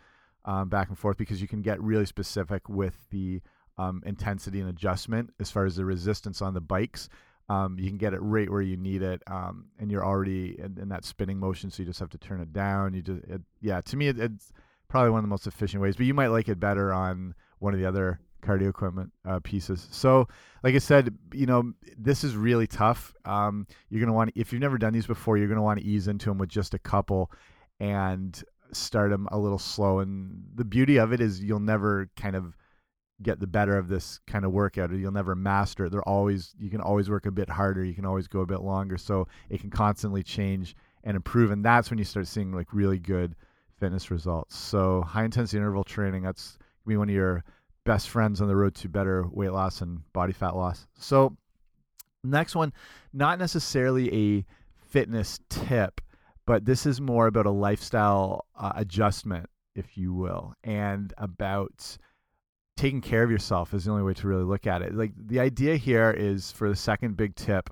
um, 0.45 0.69
back 0.69 0.89
and 0.89 0.99
forth 0.99 1.17
because 1.17 1.41
you 1.43 1.49
can 1.49 1.63
get 1.63 1.81
really 1.83 2.07
specific 2.07 2.69
with 2.69 3.09
the 3.11 3.41
um, 3.79 4.03
intensity 4.07 4.61
and 4.61 4.69
adjustment 4.69 5.31
as 5.41 5.51
far 5.51 5.65
as 5.67 5.77
the 5.77 5.85
resistance 5.85 6.41
on 6.43 6.55
the 6.55 6.61
bikes. 6.61 7.09
Um, 7.51 7.77
you 7.81 7.89
can 7.89 7.99
get 7.99 8.15
it 8.15 8.21
right 8.23 8.49
where 8.49 8.63
you 8.63 8.77
need 8.77 9.03
it, 9.03 9.23
um, 9.27 9.65
and 9.81 9.91
you're 9.91 10.07
already 10.07 10.57
in, 10.57 10.79
in, 10.81 10.89
that 10.91 11.05
spinning 11.05 11.41
motion, 11.41 11.69
so 11.69 11.83
you 11.83 11.87
just 11.89 11.99
have 11.99 12.11
to 12.11 12.19
turn 12.19 12.41
it 12.41 12.53
down. 12.53 12.95
You 12.95 13.03
just, 13.03 13.25
it, 13.25 13.43
yeah, 13.61 13.81
to 13.81 13.97
me, 13.97 14.07
it, 14.07 14.21
it's 14.21 14.53
probably 14.87 15.11
one 15.11 15.19
of 15.19 15.25
the 15.25 15.31
most 15.31 15.49
efficient 15.49 15.83
ways. 15.83 15.97
But 15.97 16.07
you 16.07 16.15
might 16.15 16.29
like 16.29 16.49
it 16.49 16.61
better 16.61 16.93
on 16.93 17.35
one 17.59 17.75
of 17.75 17.81
the 17.81 17.87
other 17.87 18.21
cardio 18.41 18.71
equipment 18.71 19.11
uh, 19.27 19.41
pieces. 19.43 19.89
So, 19.91 20.29
like 20.63 20.77
I 20.77 20.79
said, 20.79 21.13
you 21.35 21.47
know, 21.47 21.73
this 21.99 22.23
is 22.23 22.37
really 22.37 22.69
tough. 22.69 23.13
Um, 23.25 23.67
you're 23.89 24.01
gonna 24.01 24.13
want, 24.13 24.31
if 24.37 24.53
you've 24.53 24.63
never 24.63 24.79
done 24.79 24.93
these 24.93 25.09
before, 25.09 25.37
you're 25.37 25.49
gonna 25.49 25.61
want 25.61 25.81
to 25.81 25.85
ease 25.85 26.07
into 26.07 26.31
them 26.31 26.39
with 26.39 26.51
just 26.51 26.75
a 26.75 26.79
couple, 26.79 27.33
and 27.81 28.41
start 28.73 29.11
them 29.11 29.27
a 29.33 29.39
little 29.39 29.59
slow. 29.59 29.99
And 29.99 30.45
the 30.55 30.65
beauty 30.65 30.99
of 30.99 31.13
it 31.13 31.21
is 31.21 31.43
you'll 31.43 31.59
never 31.59 32.09
kind 32.15 32.37
of 32.37 32.57
get 33.23 33.41
the 33.41 33.47
better 33.47 33.77
of 33.77 33.89
this 33.89 34.21
kind 34.27 34.45
of 34.45 34.53
workout 34.53 34.91
or 34.91 34.97
you'll 34.97 35.13
never 35.13 35.35
master 35.35 35.85
it. 35.85 35.93
They're 35.93 36.09
always 36.09 36.55
you 36.59 36.71
can 36.71 36.81
always 36.81 37.11
work 37.11 37.27
a 37.27 37.31
bit 37.31 37.49
harder, 37.49 37.85
you 37.85 37.95
can 37.95 38.07
always 38.07 38.29
go 38.29 38.41
a 38.41 38.47
bit 38.47 38.61
longer. 38.61 38.97
So 38.97 39.29
it 39.49 39.61
can 39.61 39.71
constantly 39.71 40.23
change 40.23 40.75
and 41.05 41.17
improve. 41.17 41.51
And 41.51 41.65
that's 41.65 41.91
when 41.91 41.99
you 41.99 42.05
start 42.05 42.27
seeing 42.27 42.53
like 42.53 42.73
really 42.73 42.99
good 42.99 43.37
fitness 43.79 44.11
results. 44.11 44.57
So 44.57 45.03
high 45.03 45.25
intensity 45.25 45.59
interval 45.59 45.85
training, 45.85 46.23
that's 46.23 46.59
be 46.87 46.97
one 46.97 47.09
of 47.09 47.15
your 47.15 47.45
best 47.85 48.09
friends 48.09 48.41
on 48.41 48.49
the 48.49 48.57
road 48.57 48.75
to 48.75 48.89
better 48.89 49.27
weight 49.31 49.53
loss 49.53 49.81
and 49.81 50.01
body 50.13 50.33
fat 50.33 50.57
loss. 50.57 50.87
So 50.99 51.37
next 52.25 52.55
one, 52.55 52.73
not 53.13 53.39
necessarily 53.39 54.39
a 54.39 54.45
fitness 54.89 55.41
tip, 55.49 56.01
but 56.47 56.65
this 56.65 56.85
is 56.85 57.01
more 57.01 57.27
about 57.27 57.47
a 57.47 57.51
lifestyle 57.51 58.45
uh, 58.59 58.73
adjustment, 58.75 59.47
if 59.75 59.97
you 59.97 60.13
will, 60.13 60.55
and 60.65 61.15
about 61.17 61.97
taking 62.77 63.01
care 63.01 63.23
of 63.23 63.31
yourself 63.31 63.75
is 63.75 63.85
the 63.85 63.91
only 63.91 64.03
way 64.03 64.15
to 64.15 64.29
really 64.29 64.45
look 64.45 64.67
at 64.67 64.83
it. 64.83 64.95
Like 64.95 65.13
the 65.17 65.41
idea 65.41 65.77
here 65.77 66.11
is 66.11 66.51
for 66.51 66.69
the 66.69 66.77
second 66.77 67.17
big 67.17 67.35
tip, 67.35 67.71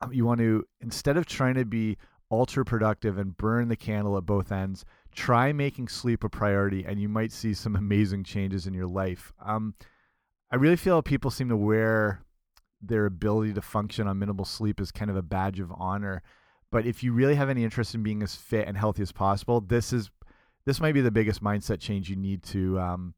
um, 0.00 0.12
you 0.12 0.24
want 0.24 0.40
to 0.40 0.64
instead 0.80 1.16
of 1.16 1.26
trying 1.26 1.54
to 1.54 1.64
be 1.64 1.96
ultra 2.30 2.64
productive 2.64 3.18
and 3.18 3.36
burn 3.36 3.68
the 3.68 3.76
candle 3.76 4.16
at 4.16 4.26
both 4.26 4.52
ends, 4.52 4.84
try 5.14 5.52
making 5.52 5.88
sleep 5.88 6.24
a 6.24 6.28
priority, 6.28 6.84
and 6.84 7.00
you 7.00 7.08
might 7.08 7.32
see 7.32 7.54
some 7.54 7.76
amazing 7.76 8.24
changes 8.24 8.66
in 8.66 8.74
your 8.74 8.86
life. 8.86 9.32
Um, 9.44 9.74
I 10.50 10.56
really 10.56 10.76
feel 10.76 11.02
people 11.02 11.30
seem 11.30 11.48
to 11.48 11.56
wear 11.56 12.22
their 12.80 13.06
ability 13.06 13.52
to 13.54 13.62
function 13.62 14.06
on 14.06 14.18
minimal 14.18 14.44
sleep 14.44 14.80
as 14.80 14.92
kind 14.92 15.10
of 15.10 15.16
a 15.16 15.22
badge 15.22 15.60
of 15.60 15.72
honor. 15.76 16.22
But 16.70 16.86
if 16.86 17.02
you 17.02 17.12
really 17.12 17.34
have 17.34 17.48
any 17.48 17.64
interest 17.64 17.94
in 17.94 18.02
being 18.02 18.22
as 18.22 18.34
fit 18.34 18.68
and 18.68 18.76
healthy 18.76 19.02
as 19.02 19.12
possible, 19.12 19.60
this 19.60 19.92
is 19.92 20.10
this 20.64 20.80
might 20.80 20.92
be 20.92 21.00
the 21.00 21.10
biggest 21.10 21.42
mindset 21.42 21.80
change 21.80 22.10
you 22.10 22.16
need 22.16 22.42
to 22.42 22.78
um, 22.78 23.14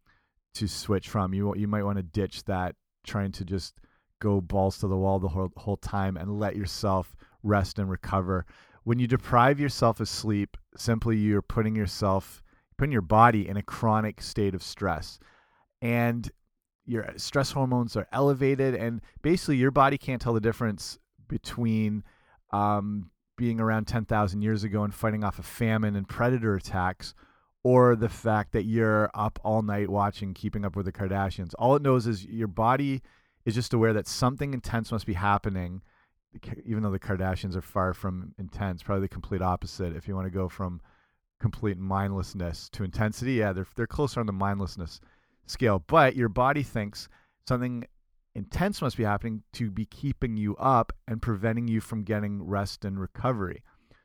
to 0.55 0.69
switch 0.69 1.09
from. 1.09 1.35
You 1.35 1.55
you 1.57 1.69
might 1.69 1.85
want 1.85 1.99
to 1.99 2.03
ditch 2.03 2.45
that 2.45 2.75
trying 3.05 3.33
to 3.33 3.45
just 3.45 3.75
go 4.21 4.41
balls 4.41 4.79
to 4.79 4.89
the 4.89 4.97
wall 4.97 5.19
the 5.19 5.29
whole, 5.29 5.51
whole 5.57 5.79
time 5.79 6.17
and 6.17 6.39
let 6.39 6.57
yourself 6.57 7.17
rest 7.43 7.79
and 7.79 7.91
recover. 7.91 8.45
When 8.85 8.99
you 8.99 9.07
deprive 9.07 9.59
yourself 9.59 10.01
of 10.01 10.09
sleep, 10.09 10.57
simply 10.77 11.17
you're 11.17 11.43
putting 11.43 11.75
yourself 11.75 12.43
putting 12.77 12.93
your 12.93 13.03
body 13.03 13.47
in 13.47 13.59
a 13.59 13.63
chronic 13.63 14.23
state 14.23 14.55
of 14.55 14.63
stress. 14.63 15.19
And 15.83 16.31
your 16.87 17.13
stress 17.17 17.53
hormones 17.53 17.95
are 17.95 18.09
elevated 18.11 18.75
and 18.75 19.03
basically 19.21 19.57
your 19.57 19.71
body 19.71 19.99
can't 19.99 20.21
tell 20.21 20.33
the 20.33 20.41
difference 20.41 20.99
between 21.29 22.03
um, 22.53 23.11
being 23.37 23.61
around 23.61 23.87
10,000 23.87 24.43
years 24.43 24.65
ago 24.65 24.83
and 24.83 24.95
fighting 24.95 25.23
off 25.23 25.39
a 25.39 25.43
famine 25.43 25.95
and 25.95 26.09
predator 26.09 26.57
attacks 26.57 27.15
or 27.63 27.95
the 27.95 28.09
fact 28.09 28.53
that 28.53 28.65
you're 28.65 29.11
up 29.15 29.39
all 29.45 29.63
night 29.63 29.91
watching 29.91 30.33
Keeping 30.35 30.65
Up 30.65 30.77
with 30.77 30.87
the 30.87 30.93
Kardashians. 30.93 31.53
All 31.59 31.77
it 31.77 31.83
knows 31.83 32.07
is 32.07 32.25
your 32.25 32.49
body 32.49 33.03
is 33.45 33.55
just 33.55 33.75
aware 33.75 33.93
that 33.93 34.07
something 34.07 34.55
intense 34.55 34.91
must 34.93 35.07
be 35.07 35.15
happening, 35.15 35.83
even 36.65 36.83
though 36.83 36.91
the 36.91 36.99
Kardashians 36.99 37.57
are 37.57 37.63
far 37.63 37.93
from 37.93 38.35
intense, 38.39 38.83
probably 38.83 39.03
the 39.03 39.09
complete 39.09 39.43
opposite. 39.43 39.95
If 39.95 40.09
you 40.09 40.15
want 40.15 40.27
to 40.27 40.31
go 40.31 40.49
from 40.49 40.81
complete 41.39 41.79
mindlessness 41.79 42.69
to 42.71 42.85
intensity, 42.85 43.35
yeah, 43.35 43.53
they're, 43.53 43.67
they're 43.77 43.87
closer 43.87 44.21
on 44.21 44.27
the 44.27 44.33
mindlessness 44.33 45.01
scale. 45.47 45.83
But 45.87 46.17
your 46.17 46.29
body 46.29 46.63
thinks 46.63 47.09
something 47.47 47.85
intense 48.35 48.81
must 48.81 48.97
be 48.97 49.05
happening 49.05 49.43
to 49.55 49.71
be 49.71 49.85
keeping 49.85 50.37
you 50.37 50.57
up 50.57 50.93
and 51.09 51.21
preventing 51.21 51.69
you 51.69 51.81
from 51.81 52.05
getting 52.05 52.43
rest 52.43 52.85
and 52.85 53.01
recovery. 53.01 53.63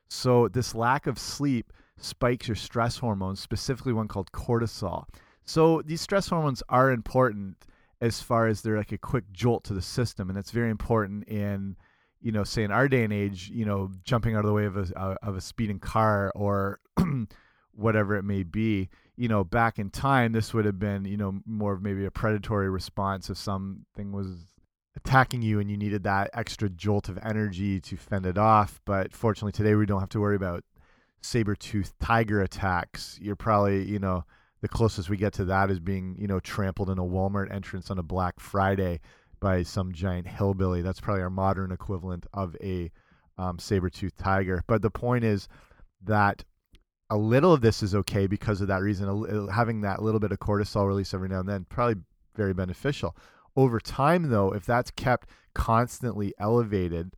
So, 0.07 0.47
this 0.47 0.75
lack 0.75 1.07
of 1.07 1.17
sleep 1.17 1.73
spikes 1.97 2.47
your 2.47 2.55
stress 2.55 2.97
hormones, 2.97 3.39
specifically 3.39 3.93
one 3.93 4.07
called 4.07 4.31
cortisol. 4.31 5.05
So 5.45 5.81
these 5.85 6.01
stress 6.01 6.29
hormones 6.29 6.63
are 6.69 6.91
important 6.91 7.57
as 8.01 8.21
far 8.21 8.47
as 8.47 8.61
they're 8.61 8.77
like 8.77 8.91
a 8.91 8.97
quick 8.97 9.31
jolt 9.31 9.63
to 9.65 9.73
the 9.73 9.81
system, 9.81 10.29
and 10.29 10.37
it's 10.37 10.51
very 10.51 10.69
important 10.69 11.27
in 11.27 11.75
you 12.25 12.31
know, 12.31 12.43
say 12.43 12.63
in 12.63 12.71
our 12.71 12.87
day 12.87 13.03
and 13.03 13.13
age, 13.13 13.51
you 13.53 13.65
know, 13.65 13.91
jumping 14.03 14.35
out 14.35 14.39
of 14.39 14.47
the 14.47 14.53
way 14.53 14.65
of 14.65 14.75
a 14.75 14.99
uh, 14.99 15.15
of 15.21 15.37
a 15.37 15.41
speeding 15.41 15.77
car 15.77 16.31
or 16.33 16.79
whatever 17.71 18.15
it 18.15 18.23
may 18.23 18.41
be. 18.41 18.89
You 19.15 19.27
know, 19.27 19.43
back 19.43 19.77
in 19.77 19.91
time, 19.91 20.31
this 20.31 20.51
would 20.51 20.65
have 20.65 20.79
been 20.79 21.05
you 21.05 21.17
know 21.17 21.39
more 21.45 21.73
of 21.73 21.83
maybe 21.83 22.03
a 22.03 22.09
predatory 22.09 22.67
response 22.67 23.29
if 23.29 23.37
something 23.37 24.11
was 24.11 24.55
attacking 24.95 25.43
you 25.43 25.59
and 25.59 25.69
you 25.69 25.77
needed 25.77 26.01
that 26.03 26.31
extra 26.33 26.67
jolt 26.67 27.09
of 27.09 27.19
energy 27.21 27.79
to 27.81 27.95
fend 27.95 28.25
it 28.25 28.39
off. 28.39 28.81
But 28.85 29.13
fortunately, 29.13 29.51
today 29.51 29.75
we 29.75 29.85
don't 29.85 29.99
have 29.99 30.09
to 30.09 30.19
worry 30.19 30.35
about 30.35 30.63
saber-toothed 31.21 31.93
tiger 31.99 32.41
attacks, 32.41 33.17
you're 33.21 33.35
probably, 33.35 33.83
you 33.85 33.99
know, 33.99 34.23
the 34.61 34.67
closest 34.67 35.09
we 35.09 35.17
get 35.17 35.33
to 35.33 35.45
that 35.45 35.69
is 35.69 35.79
being, 35.79 36.15
you 36.19 36.27
know, 36.27 36.39
trampled 36.39 36.89
in 36.89 36.97
a 36.97 37.03
Walmart 37.03 37.53
entrance 37.53 37.91
on 37.91 37.99
a 37.99 38.03
Black 38.03 38.39
Friday 38.39 38.99
by 39.39 39.63
some 39.63 39.91
giant 39.91 40.27
hillbilly. 40.27 40.81
That's 40.81 40.99
probably 40.99 41.21
our 41.23 41.29
modern 41.29 41.71
equivalent 41.71 42.25
of 42.33 42.55
a 42.63 42.91
um, 43.37 43.59
saber-toothed 43.59 44.17
tiger. 44.17 44.63
But 44.65 44.81
the 44.81 44.89
point 44.89 45.23
is 45.23 45.47
that 46.03 46.43
a 47.09 47.17
little 47.17 47.53
of 47.53 47.61
this 47.61 47.83
is 47.83 47.93
okay 47.93 48.25
because 48.27 48.61
of 48.61 48.67
that 48.69 48.81
reason. 48.81 49.47
Having 49.51 49.81
that 49.81 50.01
little 50.01 50.19
bit 50.19 50.31
of 50.31 50.39
cortisol 50.39 50.87
release 50.87 51.13
every 51.13 51.29
now 51.29 51.41
and 51.41 51.49
then 51.49 51.65
probably 51.69 52.01
very 52.35 52.53
beneficial. 52.53 53.15
Over 53.55 53.79
time, 53.79 54.29
though, 54.29 54.51
if 54.53 54.65
that's 54.65 54.91
kept 54.91 55.29
constantly 55.53 56.33
elevated, 56.39 57.13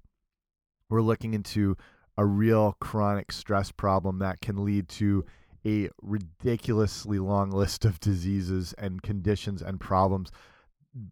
we're 0.90 1.02
looking 1.02 1.34
into 1.34 1.78
a 2.18 2.26
real 2.26 2.76
chronic 2.80 3.32
stress 3.32 3.72
problem 3.72 4.20
that 4.20 4.42
can 4.42 4.64
lead 4.66 4.90
to 4.90 5.26
a 5.66 5.90
ridiculously 6.02 7.20
long 7.20 7.52
list 7.52 7.86
of 7.86 8.00
diseases 8.00 8.74
and 8.78 9.02
conditions 9.02 9.62
and 9.62 9.80
problems. 9.80 10.32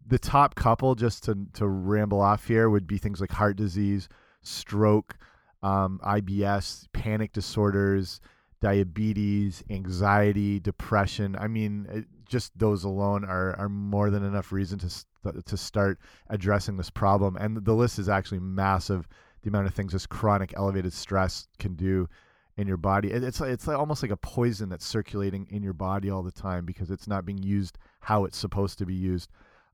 The 0.06 0.18
top 0.18 0.54
couple, 0.54 0.94
just 0.94 1.24
to, 1.24 1.46
to 1.54 1.66
ramble 1.68 2.20
off 2.20 2.48
here, 2.48 2.70
would 2.70 2.86
be 2.86 2.98
things 2.98 3.20
like 3.20 3.30
heart 3.30 3.56
disease, 3.56 4.08
stroke, 4.42 5.16
um, 5.62 6.00
IBS, 6.04 6.86
panic 6.92 7.32
disorders, 7.32 8.20
diabetes, 8.60 9.62
anxiety, 9.70 10.58
depression. 10.58 11.36
I 11.38 11.46
mean, 11.46 11.86
it, 11.90 12.04
just 12.28 12.58
those 12.58 12.84
alone 12.84 13.24
are, 13.24 13.54
are 13.58 13.68
more 13.68 14.10
than 14.10 14.24
enough 14.24 14.50
reason 14.52 14.78
to, 14.80 15.42
to 15.44 15.56
start 15.56 15.98
addressing 16.30 16.76
this 16.76 16.90
problem. 16.90 17.36
And 17.36 17.64
the 17.64 17.74
list 17.74 17.98
is 17.98 18.08
actually 18.08 18.40
massive 18.40 19.06
the 19.46 19.50
amount 19.50 19.68
of 19.68 19.74
things 19.74 19.92
this 19.92 20.08
chronic 20.08 20.52
elevated 20.56 20.92
stress 20.92 21.46
can 21.60 21.76
do 21.76 22.08
in 22.56 22.66
your 22.66 22.76
body. 22.76 23.12
It's 23.12 23.40
it's 23.40 23.68
almost 23.68 24.02
like 24.02 24.10
a 24.10 24.16
poison 24.16 24.68
that's 24.68 24.84
circulating 24.84 25.46
in 25.50 25.62
your 25.62 25.72
body 25.72 26.10
all 26.10 26.24
the 26.24 26.32
time 26.32 26.66
because 26.66 26.90
it's 26.90 27.06
not 27.06 27.24
being 27.24 27.40
used 27.40 27.78
how 28.00 28.24
it's 28.24 28.36
supposed 28.36 28.76
to 28.78 28.86
be 28.86 28.94
used. 28.94 29.30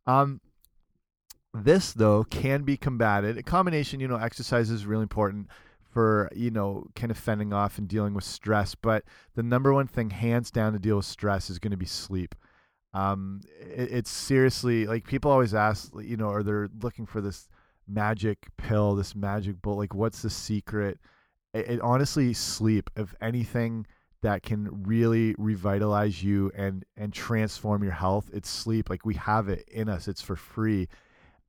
Um, 0.07 0.43
this 1.55 1.95
though 1.95 2.23
can 2.25 2.65
be 2.65 2.77
combated. 2.77 3.39
A 3.39 3.43
combination, 3.43 3.99
you 3.99 4.09
know, 4.09 4.17
exercise 4.17 4.69
is 4.69 4.85
really 4.85 5.05
important 5.05 5.49
for 5.91 6.29
you 6.37 6.51
know 6.51 6.85
kind 6.95 7.11
of 7.11 7.17
fending 7.17 7.55
off 7.55 7.79
and 7.79 7.89
dealing 7.89 8.13
with 8.13 8.25
stress. 8.25 8.75
But 8.75 9.05
the 9.37 9.43
number 9.43 9.73
one 9.73 9.87
thing, 9.87 10.11
hands 10.11 10.51
down, 10.51 10.75
to 10.75 10.79
deal 10.79 10.97
with 10.97 11.07
stress 11.07 11.49
is 11.49 11.59
going 11.59 11.71
to 11.71 11.79
be 11.79 11.87
sleep. 11.87 12.35
Um, 12.93 13.41
it, 13.59 13.91
it's 13.91 14.11
seriously 14.11 14.87
like 14.87 15.07
people 15.07 15.31
always 15.31 15.55
ask, 15.55 15.91
you 15.99 16.19
know, 16.19 16.29
are 16.29 16.43
they're 16.43 16.69
looking 16.83 17.07
for 17.07 17.23
this 17.23 17.49
magic 17.93 18.39
pill, 18.57 18.95
this 18.95 19.15
magic 19.15 19.61
bullet. 19.63 19.77
Like, 19.77 19.95
what's 19.95 20.23
the 20.23 20.31
secret? 20.31 20.99
It, 21.55 21.71
it, 21.71 21.81
honestly, 21.81 22.33
sleep. 22.33 22.91
If 22.97 23.15
anything 23.21 23.87
that 24.23 24.43
can 24.43 24.85
really 24.85 25.35
revitalize 25.37 26.23
you 26.23 26.51
and 26.55 26.85
and 26.97 27.13
transform 27.13 27.83
your 27.83 27.93
health, 27.93 28.31
it's 28.33 28.49
sleep. 28.49 28.89
Like 28.89 29.05
we 29.05 29.15
have 29.15 29.49
it 29.49 29.69
in 29.69 29.89
us. 29.89 30.09
It's 30.09 30.23
for 30.23 30.37
free. 30.37 30.89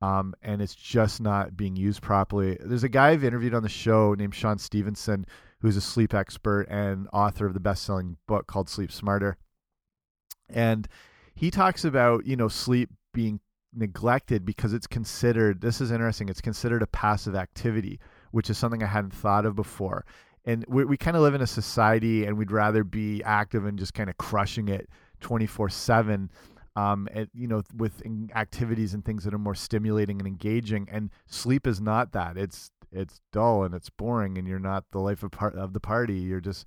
Um, 0.02 0.34
and 0.42 0.60
it's 0.60 0.74
just 0.74 1.20
not 1.20 1.56
being 1.56 1.76
used 1.76 2.02
properly. 2.02 2.58
There's 2.60 2.84
a 2.84 2.88
guy 2.90 3.10
I've 3.10 3.24
interviewed 3.24 3.54
on 3.54 3.62
the 3.62 3.70
show 3.70 4.12
named 4.12 4.34
Shawn 4.34 4.58
Stevenson, 4.58 5.24
who's 5.60 5.78
a 5.78 5.80
sleep 5.80 6.12
expert 6.12 6.66
and 6.68 7.08
author 7.12 7.46
of 7.46 7.54
the 7.54 7.60
best-selling 7.60 8.18
book 8.26 8.46
called 8.46 8.68
Sleep 8.68 8.92
Smarter. 8.92 9.38
And 10.50 10.86
he 11.34 11.50
talks 11.50 11.84
about 11.84 12.26
you 12.26 12.36
know 12.36 12.48
sleep 12.48 12.90
being 13.14 13.40
neglected 13.76 14.44
because 14.44 14.72
it's 14.72 14.86
considered 14.86 15.60
this 15.60 15.80
is 15.80 15.90
interesting 15.90 16.28
it's 16.28 16.40
considered 16.40 16.82
a 16.82 16.86
passive 16.86 17.34
activity 17.34 17.98
which 18.34 18.50
is 18.50 18.58
something 18.58 18.82
i 18.82 18.86
hadn't 18.86 19.14
thought 19.14 19.46
of 19.46 19.54
before. 19.54 20.04
And 20.44 20.64
we, 20.68 20.84
we 20.84 20.96
kind 20.96 21.16
of 21.16 21.22
live 21.22 21.34
in 21.34 21.40
a 21.40 21.46
society 21.46 22.26
and 22.26 22.36
we'd 22.36 22.50
rather 22.50 22.84
be 22.84 23.22
active 23.22 23.64
and 23.64 23.78
just 23.78 23.94
kind 23.94 24.10
of 24.10 24.18
crushing 24.18 24.68
it 24.68 24.90
24 25.20 25.70
7 25.70 26.30
um, 26.76 27.08
and, 27.12 27.28
you 27.32 27.46
know 27.46 27.62
with 27.76 28.02
activities 28.34 28.92
and 28.92 29.04
things 29.04 29.22
that 29.22 29.32
are 29.32 29.38
more 29.38 29.54
stimulating 29.54 30.18
and 30.18 30.26
engaging. 30.26 30.88
And 30.90 31.10
sleep 31.26 31.66
is 31.66 31.80
not 31.80 32.12
that. 32.12 32.36
It's 32.36 32.72
it's 32.90 33.20
dull 33.32 33.62
and 33.62 33.74
it's 33.74 33.88
boring 33.88 34.36
and 34.36 34.46
you're 34.46 34.58
not 34.58 34.84
the 34.90 34.98
life 34.98 35.22
of 35.22 35.30
part 35.30 35.54
of 35.54 35.72
the 35.72 35.80
party. 35.80 36.18
You're 36.18 36.40
just 36.40 36.66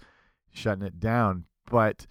shutting 0.52 0.86
it 0.86 1.00
down. 1.00 1.46
But 1.70 2.08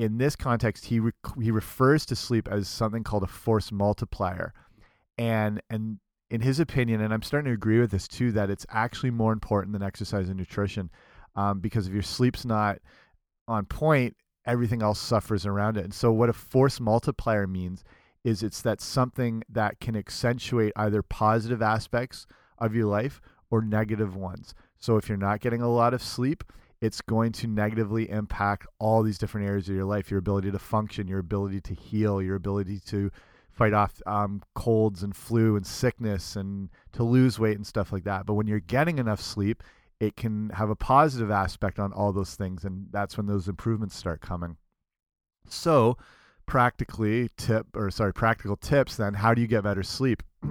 in 0.00 0.18
this 0.18 0.36
context 0.36 0.86
he 0.86 0.98
re 0.98 1.12
he 1.40 1.50
refers 1.50 2.06
to 2.06 2.16
sleep 2.16 2.48
as 2.48 2.68
something 2.68 3.04
called 3.04 3.22
a 3.22 3.26
force 3.28 3.70
multiplier 3.70 4.52
and 5.18 5.60
and 5.68 5.98
in 6.30 6.40
his 6.40 6.60
opinion, 6.60 7.00
and 7.00 7.12
I'm 7.12 7.22
starting 7.22 7.50
to 7.50 7.54
agree 7.54 7.80
with 7.80 7.90
this 7.90 8.06
too, 8.06 8.30
that 8.32 8.50
it's 8.50 8.64
actually 8.70 9.10
more 9.10 9.32
important 9.32 9.72
than 9.72 9.82
exercise 9.82 10.28
and 10.28 10.38
nutrition, 10.38 10.90
um, 11.34 11.58
because 11.58 11.88
if 11.88 11.92
your 11.92 12.02
sleep's 12.02 12.44
not 12.44 12.78
on 13.48 13.64
point, 13.66 14.16
everything 14.46 14.80
else 14.80 15.00
suffers 15.00 15.44
around 15.44 15.76
it. 15.76 15.84
And 15.84 15.92
so, 15.92 16.12
what 16.12 16.28
a 16.28 16.32
force 16.32 16.78
multiplier 16.78 17.48
means 17.48 17.82
is 18.22 18.42
it's 18.42 18.62
that 18.62 18.80
something 18.80 19.42
that 19.48 19.80
can 19.80 19.96
accentuate 19.96 20.72
either 20.76 21.02
positive 21.02 21.62
aspects 21.62 22.26
of 22.58 22.74
your 22.74 22.86
life 22.86 23.20
or 23.50 23.60
negative 23.60 24.14
ones. 24.14 24.54
So, 24.78 24.96
if 24.96 25.08
you're 25.08 25.18
not 25.18 25.40
getting 25.40 25.62
a 25.62 25.68
lot 25.68 25.94
of 25.94 26.02
sleep, 26.02 26.44
it's 26.80 27.00
going 27.02 27.32
to 27.32 27.46
negatively 27.46 28.08
impact 28.08 28.66
all 28.78 29.02
these 29.02 29.18
different 29.18 29.46
areas 29.46 29.68
of 29.68 29.74
your 29.74 29.84
life 29.84 30.10
your 30.10 30.18
ability 30.18 30.50
to 30.50 30.58
function, 30.58 31.08
your 31.08 31.18
ability 31.18 31.60
to 31.60 31.74
heal, 31.74 32.22
your 32.22 32.36
ability 32.36 32.80
to 32.86 33.10
fight 33.50 33.74
off 33.74 34.00
um, 34.06 34.42
colds 34.54 35.02
and 35.02 35.14
flu 35.14 35.56
and 35.56 35.66
sickness 35.66 36.36
and 36.36 36.70
to 36.92 37.02
lose 37.02 37.38
weight 37.38 37.56
and 37.56 37.66
stuff 37.66 37.92
like 37.92 38.04
that. 38.04 38.24
But 38.24 38.34
when 38.34 38.46
you're 38.46 38.60
getting 38.60 38.98
enough 38.98 39.20
sleep, 39.20 39.62
it 39.98 40.16
can 40.16 40.50
have 40.50 40.70
a 40.70 40.76
positive 40.76 41.30
aspect 41.30 41.78
on 41.78 41.92
all 41.92 42.12
those 42.12 42.34
things. 42.34 42.64
And 42.64 42.86
that's 42.90 43.18
when 43.18 43.26
those 43.26 43.48
improvements 43.48 43.96
start 43.96 44.22
coming. 44.22 44.56
So, 45.46 45.98
practically, 46.46 47.28
tip 47.36 47.66
or 47.74 47.90
sorry, 47.90 48.14
practical 48.14 48.56
tips 48.56 48.96
then, 48.96 49.14
how 49.14 49.34
do 49.34 49.42
you 49.42 49.46
get 49.46 49.64
better 49.64 49.82
sleep? 49.82 50.22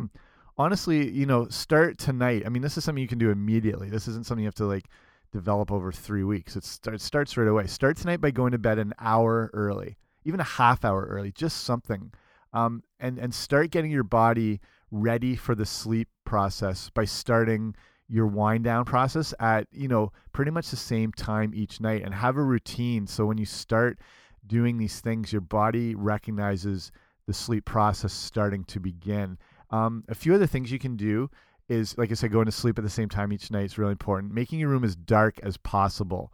Honestly, 0.58 1.10
you 1.10 1.26
know, 1.26 1.48
start 1.48 1.98
tonight. 1.98 2.44
I 2.46 2.50
mean, 2.50 2.62
this 2.62 2.78
is 2.78 2.84
something 2.84 3.02
you 3.02 3.08
can 3.08 3.18
do 3.18 3.32
immediately. 3.32 3.90
This 3.90 4.08
isn't 4.08 4.26
something 4.26 4.44
you 4.44 4.48
have 4.48 4.56
to 4.56 4.66
like 4.66 4.86
develop 5.32 5.72
over 5.72 5.92
three 5.92 6.24
weeks. 6.24 6.56
It, 6.56 6.64
start, 6.64 7.02
starts 7.02 7.38
right 7.38 7.48
away. 7.48 7.68
Start 7.68 7.98
tonight 7.98 8.22
by 8.22 8.32
going 8.32 8.52
to 8.52 8.58
bed 8.58 8.80
an 8.80 8.94
hour 9.00 9.50
early, 9.54 9.98
even 10.26 10.40
a 10.40 10.46
half 10.46 10.84
hour 10.84 11.06
early, 11.06 11.32
just 11.32 11.64
something 11.64 12.12
um, 12.54 12.84
and 13.00 13.18
and 13.18 13.34
start 13.34 13.72
getting 13.72 13.92
your 13.92 14.04
body 14.04 14.60
ready 14.92 15.36
for 15.36 15.56
the 15.56 15.66
sleep 15.66 16.08
process 16.26 16.90
by 16.90 17.06
starting 17.06 17.76
your 18.08 18.26
wind 18.26 18.64
down 18.64 18.86
process 18.86 19.34
at 19.40 19.68
you 19.72 19.88
know 19.88 20.12
pretty 20.34 20.52
much 20.52 20.70
the 20.70 20.78
same 20.78 21.12
time 21.12 21.52
each 21.54 21.80
night 21.80 22.04
and 22.04 22.14
have 22.14 22.38
a 22.38 22.44
routine 22.44 23.06
so 23.06 23.26
when 23.26 23.38
you 23.38 23.46
start 23.46 24.00
doing 24.48 24.78
these 24.78 25.00
things 25.00 25.32
your 25.32 25.42
body 25.42 25.94
recognizes 25.94 26.92
the 27.28 27.34
sleep 27.34 27.66
process 27.66 28.12
starting 28.12 28.64
to 28.64 28.80
begin 28.80 29.38
um, 29.70 30.04
a 30.10 30.16
few 30.16 30.34
other 30.34 30.48
things 30.48 30.72
you 30.72 30.80
can 30.80 30.96
do 30.96 31.30
is 31.70 31.98
like 31.98 32.12
i 32.12 32.14
said 32.14 32.32
going 32.32 32.46
to 32.46 32.52
sleep 32.52 32.78
at 32.78 32.84
the 32.84 32.90
same 32.90 33.08
time 33.08 33.32
each 33.32 33.50
night 33.52 33.66
is 33.66 33.78
really 33.78 33.92
important 33.92 34.34
making 34.34 34.60
your 34.60 34.70
room 34.70 34.84
as 34.84 34.96
dark 34.96 35.40
as 35.44 35.56
possible 35.58 36.34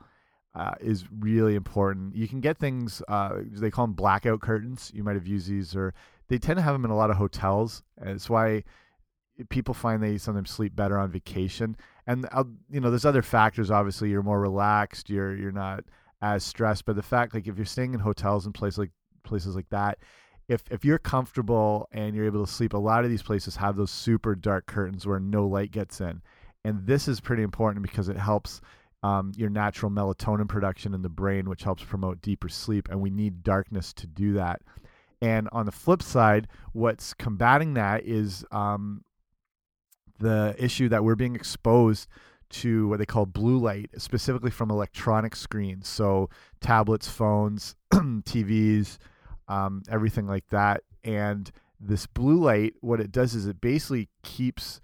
uh, 0.55 0.73
is 0.79 1.03
really 1.19 1.55
important. 1.55 2.15
You 2.15 2.27
can 2.27 2.39
get 2.39 2.57
things, 2.57 3.01
uh, 3.07 3.39
they 3.51 3.69
call 3.69 3.87
them 3.87 3.93
blackout 3.93 4.39
curtains. 4.41 4.89
You 4.93 5.03
might 5.03 5.15
have 5.15 5.27
used 5.27 5.49
these, 5.49 5.75
or 5.75 5.93
they 6.29 6.37
tend 6.37 6.57
to 6.57 6.63
have 6.63 6.73
them 6.73 6.85
in 6.85 6.91
a 6.91 6.95
lot 6.95 7.09
of 7.09 7.17
hotels. 7.17 7.83
It's 8.01 8.29
why 8.29 8.63
people 9.49 9.73
find 9.73 10.01
they 10.01 10.17
sometimes 10.17 10.49
sleep 10.49 10.75
better 10.75 10.97
on 10.97 11.11
vacation. 11.11 11.75
And 12.07 12.25
uh, 12.31 12.45
you 12.69 12.79
know, 12.79 12.89
there's 12.89 13.05
other 13.05 13.21
factors. 13.21 13.69
Obviously, 13.69 14.09
you're 14.09 14.23
more 14.23 14.39
relaxed. 14.39 15.09
You're 15.09 15.35
you're 15.35 15.51
not 15.51 15.83
as 16.21 16.43
stressed. 16.43 16.85
But 16.85 16.95
the 16.95 17.03
fact, 17.03 17.33
like, 17.33 17.47
if 17.47 17.57
you're 17.57 17.65
staying 17.65 17.93
in 17.93 17.99
hotels 17.99 18.45
and 18.45 18.55
places 18.55 18.77
like 18.77 18.91
places 19.23 19.55
like 19.55 19.69
that, 19.71 19.99
if 20.47 20.63
if 20.69 20.85
you're 20.85 20.99
comfortable 20.99 21.87
and 21.91 22.15
you're 22.15 22.25
able 22.25 22.45
to 22.45 22.51
sleep, 22.51 22.73
a 22.73 22.77
lot 22.77 23.03
of 23.03 23.09
these 23.09 23.23
places 23.23 23.55
have 23.55 23.75
those 23.75 23.91
super 23.91 24.35
dark 24.35 24.65
curtains 24.65 25.05
where 25.05 25.19
no 25.19 25.47
light 25.47 25.71
gets 25.71 26.01
in. 26.01 26.21
And 26.63 26.85
this 26.85 27.07
is 27.07 27.19
pretty 27.19 27.43
important 27.43 27.83
because 27.83 28.09
it 28.09 28.17
helps 28.17 28.61
um, 29.03 29.31
your 29.35 29.49
natural 29.49 29.91
melatonin 29.91 30.47
production 30.47 30.93
in 30.93 31.03
the 31.03 31.09
brain, 31.09 31.47
which 31.47 31.63
helps 31.63 31.83
promote 31.83 32.21
deeper 32.21 32.49
sleep. 32.49 32.89
And 32.89 33.01
we 33.01 33.11
need 33.11 33.43
darkness 33.43 33.93
to 33.93 34.07
do 34.07 34.33
that. 34.33 34.61
And 35.21 35.47
on 35.51 35.65
the 35.65 35.71
flip 35.71 36.01
side, 36.01 36.47
what's 36.73 37.13
combating 37.13 37.75
that 37.75 38.03
is 38.03 38.43
um, 38.51 39.03
the 40.19 40.55
issue 40.57 40.89
that 40.89 41.03
we're 41.03 41.15
being 41.15 41.35
exposed 41.35 42.07
to 42.49 42.87
what 42.87 42.99
they 42.99 43.05
call 43.05 43.25
blue 43.25 43.57
light, 43.57 43.89
specifically 43.97 44.51
from 44.51 44.69
electronic 44.69 45.35
screens. 45.35 45.87
So 45.87 46.29
tablets, 46.61 47.07
phones, 47.07 47.75
TVs, 47.93 48.97
um, 49.47 49.83
everything 49.89 50.27
like 50.27 50.47
that. 50.49 50.83
And 51.03 51.51
this 51.79 52.07
blue 52.07 52.37
light, 52.37 52.73
what 52.81 52.99
it 52.99 53.11
does 53.11 53.35
is 53.35 53.45
it 53.45 53.61
basically 53.61 54.09
keeps 54.23 54.81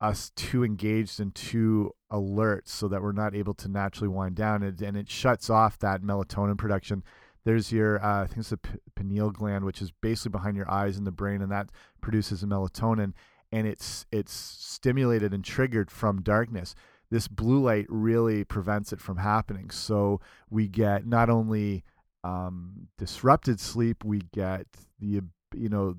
us 0.00 0.30
too 0.36 0.64
engaged 0.64 1.18
and 1.20 1.34
too 1.34 1.92
alert 2.10 2.68
so 2.68 2.88
that 2.88 3.02
we're 3.02 3.12
not 3.12 3.34
able 3.34 3.54
to 3.54 3.68
naturally 3.68 4.08
wind 4.08 4.36
down. 4.36 4.62
And, 4.62 4.80
and 4.82 4.96
it 4.96 5.08
shuts 5.08 5.48
off 5.48 5.78
that 5.78 6.02
melatonin 6.02 6.58
production. 6.58 7.02
There's 7.44 7.72
your 7.72 8.02
uh, 8.02 8.22
i 8.22 8.26
think 8.26 8.38
it's 8.38 8.50
the 8.50 8.58
pineal 8.94 9.30
gland 9.30 9.64
which 9.64 9.82
is 9.82 9.90
basically 9.90 10.30
behind 10.30 10.56
your 10.56 10.70
eyes 10.70 10.96
in 10.96 11.04
the 11.04 11.12
brain 11.12 11.42
and 11.42 11.52
that 11.52 11.70
produces 12.00 12.42
a 12.42 12.46
melatonin. 12.46 13.12
And 13.52 13.66
it's 13.66 14.06
it's 14.10 14.32
stimulated 14.32 15.32
and 15.32 15.44
triggered 15.44 15.90
from 15.90 16.22
darkness. 16.22 16.74
This 17.10 17.28
blue 17.28 17.62
light 17.62 17.86
really 17.88 18.44
prevents 18.44 18.92
it 18.92 19.00
from 19.00 19.18
happening. 19.18 19.70
So 19.70 20.20
we 20.50 20.68
get 20.68 21.06
not 21.06 21.30
only 21.30 21.84
um, 22.24 22.88
disrupted 22.98 23.60
sleep 23.60 24.04
we 24.04 24.20
get 24.32 24.66
the 24.98 25.20
you 25.54 25.68
know 25.68 25.94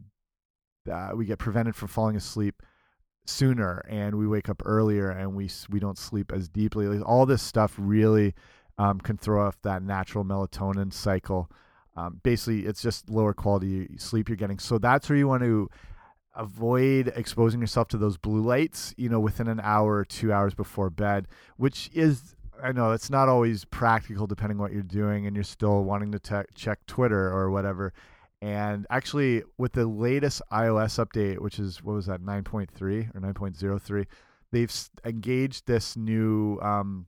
uh, 0.91 1.11
we 1.15 1.25
get 1.25 1.39
prevented 1.39 1.75
from 1.75 1.87
falling 1.87 2.15
asleep 2.15 2.61
sooner 3.25 3.83
and 3.89 4.15
we 4.15 4.27
wake 4.27 4.49
up 4.49 4.61
earlier 4.65 5.09
and 5.09 5.35
we 5.35 5.49
we 5.69 5.79
don't 5.79 5.97
sleep 5.97 6.31
as 6.33 6.47
deeply. 6.47 6.87
Like 6.87 7.07
all 7.07 7.25
this 7.25 7.41
stuff 7.41 7.73
really 7.77 8.33
um, 8.77 8.99
can 8.99 9.17
throw 9.17 9.45
off 9.45 9.61
that 9.63 9.83
natural 9.83 10.23
melatonin 10.23 10.93
cycle. 10.93 11.49
Um, 11.97 12.19
basically, 12.23 12.65
it's 12.65 12.81
just 12.81 13.09
lower 13.09 13.33
quality 13.33 13.97
sleep 13.97 14.29
you're 14.29 14.35
getting. 14.35 14.59
So 14.59 14.77
that's 14.77 15.09
where 15.09 15.17
you 15.17 15.27
want 15.27 15.43
to 15.43 15.69
avoid 16.35 17.13
exposing 17.15 17.61
yourself 17.61 17.87
to 17.89 17.97
those 17.97 18.17
blue 18.17 18.41
lights. 18.41 18.93
You 18.97 19.09
know, 19.09 19.19
within 19.19 19.47
an 19.47 19.61
hour 19.61 19.95
or 19.95 20.05
two 20.05 20.31
hours 20.31 20.53
before 20.53 20.89
bed, 20.89 21.27
which 21.57 21.89
is 21.93 22.35
I 22.61 22.71
know 22.71 22.91
it's 22.91 23.09
not 23.09 23.29
always 23.29 23.65
practical 23.65 24.27
depending 24.27 24.57
what 24.57 24.71
you're 24.71 24.83
doing, 24.83 25.27
and 25.27 25.35
you're 25.35 25.43
still 25.43 25.83
wanting 25.83 26.11
to 26.11 26.45
check 26.53 26.85
Twitter 26.85 27.31
or 27.31 27.51
whatever. 27.51 27.93
And 28.41 28.85
actually, 28.89 29.43
with 29.57 29.73
the 29.73 29.85
latest 29.85 30.41
iOS 30.51 31.03
update, 31.03 31.39
which 31.39 31.59
is 31.59 31.83
what 31.83 31.93
was 31.93 32.05
that 32.07 32.21
9.3 32.21 33.15
or 33.15 33.21
9.03, 33.21 34.05
they've 34.51 34.89
engaged 35.05 35.65
this 35.67 35.95
new. 35.95 36.59
Um, 36.61 37.07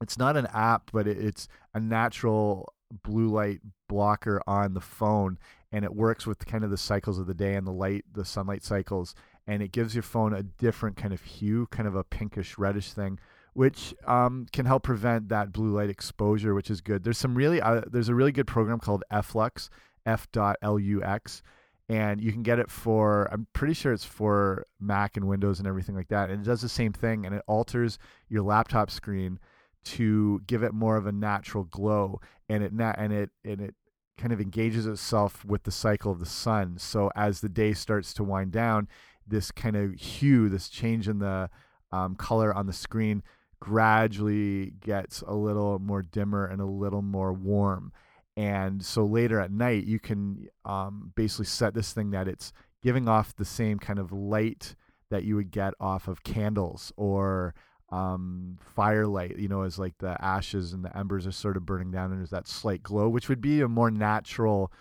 it's 0.00 0.18
not 0.18 0.36
an 0.36 0.46
app, 0.52 0.90
but 0.92 1.06
it's 1.06 1.48
a 1.72 1.80
natural 1.80 2.72
blue 3.02 3.28
light 3.28 3.60
blocker 3.88 4.42
on 4.46 4.74
the 4.74 4.80
phone, 4.80 5.38
and 5.72 5.84
it 5.84 5.94
works 5.94 6.26
with 6.26 6.46
kind 6.46 6.64
of 6.64 6.70
the 6.70 6.76
cycles 6.76 7.18
of 7.18 7.26
the 7.26 7.34
day 7.34 7.54
and 7.54 7.66
the 7.66 7.72
light, 7.72 8.04
the 8.12 8.24
sunlight 8.24 8.64
cycles, 8.64 9.14
and 9.46 9.62
it 9.62 9.72
gives 9.72 9.94
your 9.94 10.02
phone 10.02 10.34
a 10.34 10.42
different 10.42 10.96
kind 10.96 11.14
of 11.14 11.22
hue, 11.22 11.66
kind 11.70 11.86
of 11.86 11.94
a 11.94 12.04
pinkish 12.04 12.58
reddish 12.58 12.92
thing 12.92 13.18
which 13.54 13.94
um, 14.06 14.46
can 14.52 14.66
help 14.66 14.82
prevent 14.82 15.30
that 15.30 15.52
blue 15.52 15.70
light 15.70 15.90
exposure, 15.90 16.54
which 16.54 16.70
is 16.70 16.80
good. 16.80 17.02
There's 17.02 17.18
some 17.18 17.34
really 17.34 17.60
uh, 17.60 17.82
there's 17.90 18.08
a 18.08 18.14
really 18.14 18.32
good 18.32 18.46
program 18.46 18.78
called 18.78 19.02
Flux, 19.22 19.70
f.lux 20.06 21.42
and 21.88 22.20
you 22.20 22.32
can 22.32 22.42
get 22.42 22.58
it 22.58 22.70
for 22.70 23.28
i'm 23.32 23.46
pretty 23.52 23.74
sure 23.74 23.92
it's 23.92 24.04
for 24.04 24.66
mac 24.80 25.16
and 25.16 25.26
windows 25.26 25.58
and 25.58 25.68
everything 25.68 25.94
like 25.94 26.08
that 26.08 26.30
and 26.30 26.40
it 26.40 26.44
does 26.44 26.62
the 26.62 26.68
same 26.68 26.92
thing 26.92 27.26
and 27.26 27.34
it 27.34 27.42
alters 27.46 27.98
your 28.28 28.42
laptop 28.42 28.90
screen 28.90 29.38
to 29.84 30.40
give 30.46 30.62
it 30.62 30.72
more 30.72 30.96
of 30.96 31.06
a 31.06 31.12
natural 31.12 31.64
glow 31.64 32.20
and 32.48 32.62
it 32.62 32.72
and 32.72 33.12
it 33.12 33.30
and 33.44 33.60
it 33.60 33.74
kind 34.16 34.32
of 34.32 34.40
engages 34.40 34.86
itself 34.86 35.44
with 35.44 35.64
the 35.64 35.70
cycle 35.70 36.12
of 36.12 36.20
the 36.20 36.26
sun 36.26 36.78
so 36.78 37.10
as 37.16 37.40
the 37.40 37.48
day 37.48 37.74
starts 37.74 38.14
to 38.14 38.24
wind 38.24 38.52
down 38.52 38.88
this 39.26 39.50
kind 39.50 39.76
of 39.76 39.92
hue 39.94 40.48
this 40.48 40.68
change 40.68 41.08
in 41.08 41.18
the 41.18 41.50
um, 41.92 42.14
color 42.14 42.54
on 42.54 42.66
the 42.66 42.72
screen 42.72 43.22
gradually 43.64 44.72
gets 44.80 45.22
a 45.22 45.34
little 45.34 45.78
more 45.78 46.02
dimmer 46.02 46.44
and 46.44 46.60
a 46.60 46.66
little 46.66 47.02
more 47.02 47.32
warm. 47.32 47.92
And 48.36 48.84
so 48.84 49.04
later 49.04 49.40
at 49.40 49.50
night 49.50 49.84
you 49.84 49.98
can 49.98 50.48
um, 50.64 51.12
basically 51.14 51.46
set 51.46 51.72
this 51.74 51.92
thing 51.92 52.10
that 52.10 52.28
it's 52.28 52.52
giving 52.82 53.08
off 53.08 53.34
the 53.34 53.44
same 53.44 53.78
kind 53.78 53.98
of 53.98 54.12
light 54.12 54.74
that 55.10 55.24
you 55.24 55.36
would 55.36 55.50
get 55.50 55.74
off 55.80 56.08
of 56.08 56.24
candles 56.24 56.92
or 56.96 57.54
um, 57.90 58.58
firelight 58.60 59.38
you 59.38 59.46
know 59.46 59.62
as 59.62 59.78
like 59.78 59.96
the 59.98 60.16
ashes 60.20 60.72
and 60.72 60.84
the 60.84 60.96
embers 60.96 61.26
are 61.26 61.32
sort 61.32 61.56
of 61.56 61.64
burning 61.64 61.92
down 61.92 62.10
and 62.10 62.18
there's 62.18 62.30
that 62.30 62.48
slight 62.48 62.82
glow 62.82 63.08
which 63.08 63.28
would 63.28 63.40
be 63.40 63.60
a 63.60 63.68
more 63.68 63.90
natural 63.90 64.72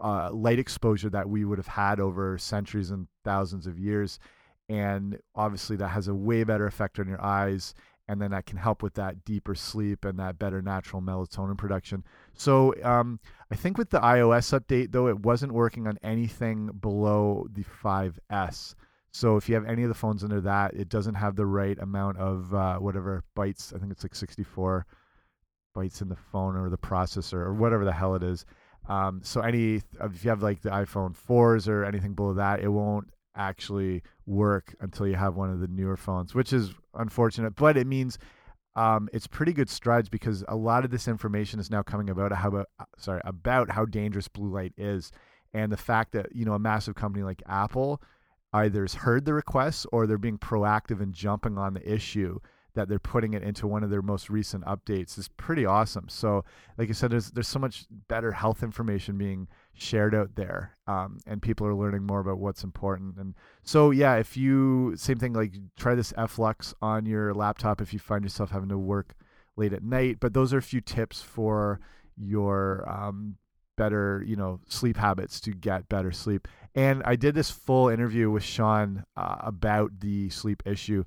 uh, 0.00 0.30
light 0.32 0.58
exposure 0.58 1.10
that 1.10 1.28
we 1.28 1.44
would 1.44 1.58
have 1.58 1.66
had 1.66 2.00
over 2.00 2.38
centuries 2.38 2.90
and 2.90 3.08
thousands 3.24 3.66
of 3.66 3.78
years. 3.78 4.18
And 4.68 5.18
obviously 5.34 5.76
that 5.76 5.88
has 5.88 6.08
a 6.08 6.14
way 6.14 6.44
better 6.44 6.66
effect 6.66 6.98
on 6.98 7.08
your 7.08 7.22
eyes 7.22 7.74
and 8.08 8.20
then 8.20 8.32
that 8.32 8.46
can 8.46 8.58
help 8.58 8.82
with 8.82 8.94
that 8.94 9.24
deeper 9.24 9.54
sleep 9.54 10.04
and 10.04 10.18
that 10.18 10.38
better 10.38 10.60
natural 10.60 11.00
melatonin 11.00 11.56
production. 11.56 12.04
So 12.34 12.74
um, 12.82 13.18
I 13.50 13.54
think 13.54 13.78
with 13.78 13.90
the 13.90 14.00
iOS 14.00 14.58
update, 14.58 14.92
though, 14.92 15.08
it 15.08 15.20
wasn't 15.20 15.52
working 15.52 15.86
on 15.86 15.98
anything 16.02 16.66
below 16.80 17.46
the 17.52 17.64
5S. 17.82 18.74
So 19.10 19.36
if 19.36 19.48
you 19.48 19.54
have 19.54 19.66
any 19.66 19.84
of 19.84 19.88
the 19.88 19.94
phones 19.94 20.24
under 20.24 20.40
that, 20.42 20.74
it 20.74 20.88
doesn't 20.88 21.14
have 21.14 21.36
the 21.36 21.46
right 21.46 21.78
amount 21.78 22.18
of 22.18 22.52
uh, 22.52 22.78
whatever 22.78 23.22
bytes. 23.36 23.74
I 23.74 23.78
think 23.78 23.92
it's 23.92 24.04
like 24.04 24.14
64 24.14 24.86
bytes 25.74 26.02
in 26.02 26.08
the 26.08 26.16
phone 26.16 26.56
or 26.56 26.68
the 26.68 26.78
processor 26.78 27.34
or 27.34 27.54
whatever 27.54 27.84
the 27.84 27.92
hell 27.92 28.14
it 28.14 28.22
is. 28.22 28.44
Um, 28.88 29.20
so 29.22 29.40
any 29.40 29.76
if 29.76 30.24
you 30.24 30.30
have 30.30 30.42
like 30.42 30.60
the 30.60 30.70
iPhone 30.70 31.16
4s 31.16 31.68
or 31.68 31.84
anything 31.84 32.14
below 32.14 32.34
that, 32.34 32.60
it 32.60 32.68
won't 32.68 33.08
actually 33.36 34.02
work 34.26 34.74
until 34.80 35.06
you 35.06 35.16
have 35.16 35.36
one 35.36 35.50
of 35.50 35.60
the 35.60 35.68
newer 35.68 35.96
phones, 35.96 36.34
which 36.34 36.52
is 36.52 36.74
unfortunate. 36.96 37.56
But 37.56 37.76
it 37.76 37.86
means 37.86 38.18
um, 38.76 39.08
it's 39.12 39.26
pretty 39.26 39.52
good 39.52 39.70
strides 39.70 40.08
because 40.08 40.44
a 40.48 40.56
lot 40.56 40.84
of 40.84 40.90
this 40.90 41.08
information 41.08 41.60
is 41.60 41.70
now 41.70 41.82
coming 41.82 42.10
about 42.10 42.32
how 42.32 42.48
about 42.48 42.66
sorry 42.98 43.20
about 43.24 43.70
how 43.70 43.84
dangerous 43.84 44.28
blue 44.28 44.50
light 44.50 44.72
is, 44.76 45.12
and 45.52 45.70
the 45.70 45.76
fact 45.76 46.12
that 46.12 46.34
you 46.34 46.44
know 46.44 46.54
a 46.54 46.58
massive 46.58 46.94
company 46.94 47.24
like 47.24 47.42
Apple 47.46 48.02
either 48.52 48.82
has 48.82 48.94
heard 48.94 49.24
the 49.24 49.34
requests 49.34 49.86
or 49.92 50.06
they're 50.06 50.18
being 50.18 50.38
proactive 50.38 51.00
and 51.00 51.12
jumping 51.12 51.58
on 51.58 51.74
the 51.74 51.92
issue 51.92 52.38
that 52.74 52.88
they're 52.88 52.98
putting 52.98 53.34
it 53.34 53.42
into 53.42 53.66
one 53.66 53.84
of 53.84 53.90
their 53.90 54.02
most 54.02 54.28
recent 54.28 54.64
updates 54.64 55.16
is 55.18 55.28
pretty 55.28 55.64
awesome. 55.64 56.08
So, 56.08 56.44
like 56.76 56.88
I 56.88 56.92
said, 56.92 57.10
there's 57.10 57.30
there's 57.30 57.48
so 57.48 57.58
much 57.58 57.86
better 58.08 58.32
health 58.32 58.62
information 58.62 59.16
being 59.16 59.48
shared 59.72 60.14
out 60.14 60.34
there, 60.34 60.76
um, 60.86 61.18
and 61.26 61.40
people 61.40 61.66
are 61.66 61.74
learning 61.74 62.04
more 62.04 62.20
about 62.20 62.38
what's 62.38 62.64
important. 62.64 63.16
And 63.16 63.34
so, 63.62 63.90
yeah, 63.90 64.16
if 64.16 64.36
you 64.36 64.94
same 64.96 65.18
thing, 65.18 65.32
like 65.32 65.54
try 65.76 65.94
this 65.94 66.12
F-Lux 66.16 66.74
on 66.82 67.06
your 67.06 67.32
laptop 67.32 67.80
if 67.80 67.92
you 67.92 67.98
find 67.98 68.24
yourself 68.24 68.50
having 68.50 68.68
to 68.70 68.78
work 68.78 69.14
late 69.56 69.72
at 69.72 69.82
night. 69.82 70.18
But 70.20 70.34
those 70.34 70.52
are 70.52 70.58
a 70.58 70.62
few 70.62 70.80
tips 70.80 71.22
for 71.22 71.80
your 72.16 72.88
um, 72.88 73.36
better, 73.76 74.22
you 74.26 74.36
know, 74.36 74.60
sleep 74.68 74.96
habits 74.96 75.40
to 75.42 75.52
get 75.52 75.88
better 75.88 76.12
sleep. 76.12 76.48
And 76.74 77.02
I 77.04 77.14
did 77.16 77.34
this 77.34 77.50
full 77.50 77.88
interview 77.88 78.30
with 78.30 78.42
Shawn 78.42 79.04
uh, 79.16 79.36
about 79.40 80.00
the 80.00 80.28
sleep 80.30 80.62
issue 80.66 81.04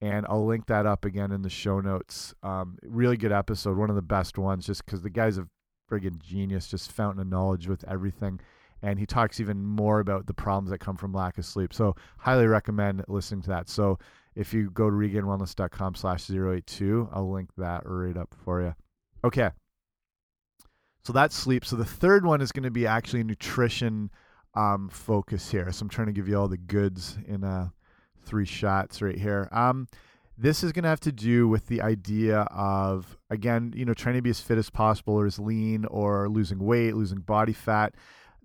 and 0.00 0.26
I'll 0.28 0.46
link 0.46 0.66
that 0.66 0.86
up 0.86 1.04
again 1.04 1.30
in 1.30 1.42
the 1.42 1.50
show 1.50 1.80
notes. 1.80 2.34
Um, 2.42 2.78
really 2.82 3.16
good 3.16 3.32
episode, 3.32 3.76
one 3.76 3.90
of 3.90 3.96
the 3.96 4.02
best 4.02 4.38
ones, 4.38 4.66
just 4.66 4.84
because 4.84 5.02
the 5.02 5.10
guy's 5.10 5.38
a 5.38 5.46
friggin' 5.90 6.18
genius, 6.18 6.68
just 6.68 6.92
fountain 6.92 7.20
of 7.20 7.26
knowledge 7.26 7.68
with 7.68 7.84
everything. 7.88 8.40
And 8.82 8.98
he 8.98 9.04
talks 9.04 9.40
even 9.40 9.64
more 9.64 10.00
about 10.00 10.26
the 10.26 10.32
problems 10.32 10.70
that 10.70 10.78
come 10.78 10.96
from 10.96 11.12
lack 11.12 11.36
of 11.36 11.44
sleep. 11.44 11.74
So 11.74 11.96
highly 12.18 12.46
recommend 12.46 13.04
listening 13.08 13.42
to 13.42 13.50
that. 13.50 13.68
So 13.68 13.98
if 14.34 14.54
you 14.54 14.70
go 14.70 14.88
to 14.88 14.96
regainedwellness.com 14.96 15.96
slash 15.96 16.30
082, 16.30 17.10
I'll 17.12 17.30
link 17.30 17.50
that 17.58 17.82
right 17.84 18.16
up 18.16 18.34
for 18.42 18.62
you. 18.62 18.74
Okay. 19.22 19.50
So 21.04 21.12
that's 21.12 21.36
sleep. 21.36 21.66
So 21.66 21.76
the 21.76 21.84
third 21.84 22.24
one 22.24 22.40
is 22.40 22.52
going 22.52 22.62
to 22.62 22.70
be 22.70 22.86
actually 22.86 23.22
nutrition 23.22 24.10
um, 24.54 24.88
focus 24.88 25.50
here. 25.50 25.70
So 25.72 25.82
I'm 25.82 25.88
trying 25.90 26.06
to 26.06 26.12
give 26.12 26.28
you 26.28 26.38
all 26.38 26.48
the 26.48 26.56
goods 26.56 27.18
in 27.26 27.44
a 27.44 27.72
three 28.20 28.46
shots 28.46 29.02
right 29.02 29.18
here. 29.18 29.48
Um, 29.52 29.88
this 30.36 30.64
is 30.64 30.72
going 30.72 30.84
to 30.84 30.88
have 30.88 31.00
to 31.00 31.12
do 31.12 31.48
with 31.48 31.66
the 31.66 31.82
idea 31.82 32.40
of 32.50 33.18
again, 33.28 33.72
you 33.76 33.84
know, 33.84 33.94
trying 33.94 34.14
to 34.14 34.22
be 34.22 34.30
as 34.30 34.40
fit 34.40 34.58
as 34.58 34.70
possible, 34.70 35.14
or 35.14 35.26
as 35.26 35.38
lean, 35.38 35.84
or 35.86 36.28
losing 36.28 36.58
weight, 36.58 36.94
losing 36.94 37.20
body 37.20 37.52
fat. 37.52 37.94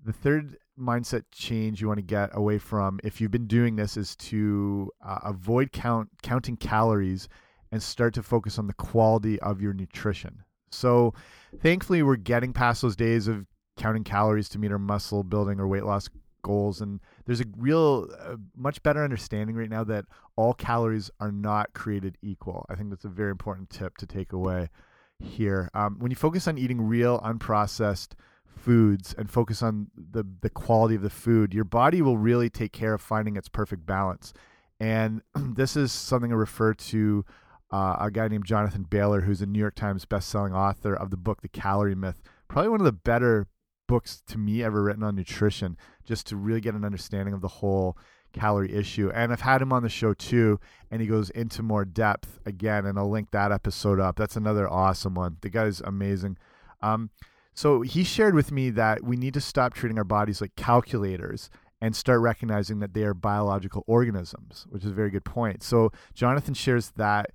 The 0.03 0.13
third 0.13 0.57
mindset 0.77 1.23
change 1.31 1.81
you 1.81 1.87
want 1.87 1.99
to 1.99 2.05
get 2.05 2.29
away 2.33 2.57
from, 2.57 2.99
if 3.03 3.21
you've 3.21 3.31
been 3.31 3.47
doing 3.47 3.77
this, 3.77 3.95
is 3.95 4.15
to 4.17 4.91
uh, 5.05 5.19
avoid 5.23 5.71
count 5.71 6.09
counting 6.21 6.57
calories 6.57 7.29
and 7.71 7.81
start 7.81 8.13
to 8.15 8.23
focus 8.23 8.59
on 8.59 8.67
the 8.67 8.73
quality 8.73 9.39
of 9.39 9.61
your 9.61 9.73
nutrition. 9.73 10.43
So, 10.71 11.13
thankfully, 11.61 12.03
we're 12.03 12.17
getting 12.17 12.51
past 12.51 12.81
those 12.81 12.95
days 12.95 13.27
of 13.27 13.45
counting 13.77 14.03
calories 14.03 14.49
to 14.49 14.59
meet 14.59 14.71
our 14.71 14.79
muscle 14.79 15.23
building 15.23 15.59
or 15.59 15.67
weight 15.67 15.85
loss 15.85 16.09
goals 16.45 16.79
and 16.79 16.99
there's 17.25 17.41
a 17.41 17.45
real 17.57 18.07
uh, 18.19 18.35
much 18.55 18.81
better 18.83 19.03
understanding 19.03 19.55
right 19.55 19.69
now 19.69 19.83
that 19.83 20.05
all 20.35 20.53
calories 20.53 21.09
are 21.19 21.31
not 21.31 21.73
created 21.73 22.17
equal. 22.21 22.65
I 22.69 22.75
think 22.75 22.91
that's 22.91 23.03
a 23.05 23.09
very 23.09 23.31
important 23.31 23.71
tip 23.71 23.97
to 23.97 24.05
take 24.05 24.31
away 24.31 24.69
here. 25.19 25.69
Um, 25.73 25.97
when 25.99 26.11
you 26.11 26.15
focus 26.15 26.47
on 26.47 26.57
eating 26.59 26.81
real 26.81 27.19
unprocessed 27.21 28.13
foods 28.45 29.15
and 29.17 29.29
focus 29.29 29.63
on 29.63 29.87
the 29.95 30.23
the 30.41 30.49
quality 30.49 30.95
of 30.95 31.01
the 31.01 31.09
food 31.09 31.53
your 31.53 31.65
body 31.65 32.01
will 32.01 32.17
really 32.17 32.49
take 32.49 32.71
care 32.71 32.93
of 32.93 33.01
finding 33.01 33.35
its 33.35 33.49
perfect 33.49 33.85
balance. 33.85 34.33
And 34.79 35.21
this 35.35 35.75
is 35.75 35.91
something 35.91 36.31
i 36.31 36.35
refer 36.35 36.73
to 36.73 37.25
uh, 37.71 37.97
a 37.99 38.11
guy 38.11 38.27
named 38.27 38.45
jonathan 38.45 38.83
bailor 38.83 39.21
who's 39.21 39.41
a 39.41 39.45
new 39.45 39.59
york 39.59 39.75
times 39.75 40.05
best-selling 40.05 40.53
author 40.53 40.95
of 40.95 41.09
the 41.09 41.17
book 41.17 41.41
the 41.41 41.49
calorie 41.49 41.95
myth 41.95 42.21
probably 42.47 42.69
one 42.69 42.79
of 42.79 42.85
the 42.85 42.91
better 42.91 43.47
books 43.87 44.21
to 44.27 44.37
me 44.37 44.63
ever 44.63 44.83
written 44.83 45.03
on 45.03 45.15
nutrition 45.15 45.77
just 46.05 46.27
to 46.27 46.35
really 46.35 46.61
get 46.61 46.75
an 46.75 46.85
understanding 46.85 47.33
of 47.33 47.41
the 47.41 47.47
whole 47.47 47.97
calorie 48.33 48.73
issue. 48.73 49.09
And 49.13 49.31
I've 49.31 49.41
had 49.41 49.61
him 49.61 49.71
on 49.71 49.83
the 49.83 49.89
show 49.89 50.13
too, 50.13 50.59
and 50.91 51.01
he 51.01 51.07
goes 51.07 51.29
into 51.31 51.63
more 51.63 51.85
depth 51.85 52.39
again, 52.45 52.85
and 52.85 52.99
I'll 52.99 53.09
link 53.09 53.31
that 53.31 53.51
episode 53.51 53.99
up. 53.99 54.17
That's 54.17 54.35
another 54.35 54.69
awesome 54.69 55.15
one. 55.15 55.37
The 55.41 55.49
guy's 55.49 55.81
amazing. 55.81 56.37
Um, 56.81 57.09
so 57.53 57.81
he 57.81 58.03
shared 58.03 58.35
with 58.35 58.51
me 58.51 58.69
that 58.71 59.03
we 59.03 59.15
need 59.15 59.33
to 59.35 59.41
stop 59.41 59.73
treating 59.73 59.97
our 59.97 60.03
bodies 60.03 60.41
like 60.41 60.55
calculators 60.55 61.49
and 61.81 61.95
start 61.95 62.19
recognizing 62.19 62.79
that 62.79 62.93
they 62.93 63.03
are 63.03 63.13
biological 63.13 63.83
organisms, 63.87 64.65
which 64.69 64.83
is 64.83 64.91
a 64.91 64.93
very 64.93 65.09
good 65.09 65.25
point. 65.25 65.63
So 65.63 65.91
Jonathan 66.13 66.53
shares 66.53 66.91
that 66.97 67.31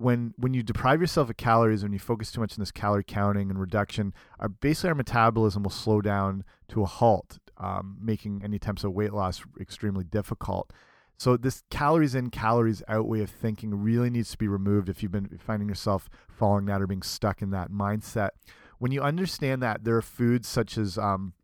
when 0.00 0.32
when 0.36 0.54
you 0.54 0.62
deprive 0.62 1.00
yourself 1.00 1.28
of 1.28 1.36
calories, 1.36 1.82
when 1.82 1.92
you 1.92 1.98
focus 1.98 2.32
too 2.32 2.40
much 2.40 2.54
on 2.54 2.62
this 2.62 2.72
calorie 2.72 3.04
counting 3.06 3.50
and 3.50 3.60
reduction, 3.60 4.14
our 4.38 4.48
basically 4.48 4.88
our 4.88 4.94
metabolism 4.94 5.62
will 5.62 5.70
slow 5.70 6.00
down 6.00 6.44
to 6.68 6.82
a 6.82 6.86
halt, 6.86 7.38
um, 7.58 7.98
making 8.00 8.40
any 8.42 8.56
attempts 8.56 8.84
at 8.84 8.92
weight 8.92 9.12
loss 9.12 9.42
extremely 9.60 10.04
difficult. 10.04 10.72
So 11.18 11.36
this 11.36 11.62
calories 11.70 12.14
in, 12.14 12.30
calories 12.30 12.82
out 12.88 13.06
way 13.06 13.20
of 13.20 13.28
thinking 13.28 13.74
really 13.74 14.08
needs 14.08 14.30
to 14.30 14.38
be 14.38 14.48
removed 14.48 14.88
if 14.88 15.02
you've 15.02 15.12
been 15.12 15.38
finding 15.38 15.68
yourself 15.68 16.08
falling 16.30 16.64
that 16.64 16.80
or 16.80 16.86
being 16.86 17.02
stuck 17.02 17.42
in 17.42 17.50
that 17.50 17.70
mindset. 17.70 18.30
When 18.78 18.92
you 18.92 19.02
understand 19.02 19.62
that 19.62 19.84
there 19.84 19.96
are 19.96 20.02
foods 20.02 20.48
such 20.48 20.78
as 20.78 20.96
um, 20.96 21.34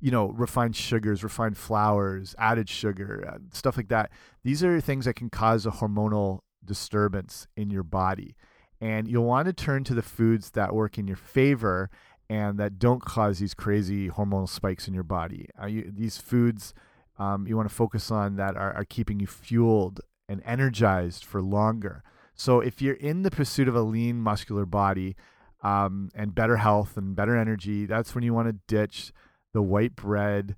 you 0.00 0.10
know, 0.10 0.28
refined 0.30 0.74
sugars, 0.74 1.22
refined 1.22 1.58
flours, 1.58 2.34
added 2.38 2.70
sugar, 2.70 3.30
uh, 3.30 3.38
stuff 3.52 3.76
like 3.76 3.88
that. 3.88 4.10
These 4.42 4.64
are 4.64 4.80
things 4.80 5.04
that 5.04 5.16
can 5.16 5.28
cause 5.28 5.66
a 5.66 5.70
hormonal 5.70 6.40
disturbance 6.66 7.46
in 7.56 7.70
your 7.70 7.82
body. 7.82 8.36
And 8.80 9.08
you'll 9.08 9.24
want 9.24 9.46
to 9.46 9.52
turn 9.52 9.84
to 9.84 9.94
the 9.94 10.02
foods 10.02 10.50
that 10.50 10.74
work 10.74 10.98
in 10.98 11.06
your 11.06 11.16
favor 11.16 11.90
and 12.28 12.58
that 12.58 12.78
don't 12.78 13.02
cause 13.02 13.38
these 13.38 13.54
crazy 13.54 14.08
hormonal 14.08 14.48
spikes 14.48 14.88
in 14.88 14.94
your 14.94 15.04
body. 15.04 15.48
Uh, 15.60 15.66
you, 15.66 15.90
these 15.94 16.18
foods 16.18 16.74
um, 17.18 17.46
you 17.46 17.56
want 17.56 17.68
to 17.68 17.74
focus 17.74 18.10
on 18.10 18.36
that 18.36 18.56
are, 18.56 18.74
are 18.74 18.84
keeping 18.84 19.20
you 19.20 19.26
fueled 19.26 20.00
and 20.28 20.42
energized 20.44 21.24
for 21.24 21.40
longer. 21.40 22.02
So 22.34 22.60
if 22.60 22.82
you're 22.82 22.94
in 22.94 23.22
the 23.22 23.30
pursuit 23.30 23.68
of 23.68 23.74
a 23.74 23.82
lean 23.82 24.20
muscular 24.20 24.66
body 24.66 25.16
um, 25.62 26.10
and 26.14 26.34
better 26.34 26.58
health 26.58 26.96
and 26.96 27.16
better 27.16 27.36
energy, 27.36 27.86
that's 27.86 28.14
when 28.14 28.24
you 28.24 28.34
want 28.34 28.48
to 28.48 28.74
ditch 28.74 29.12
the 29.54 29.62
white 29.62 29.96
bread, 29.96 30.56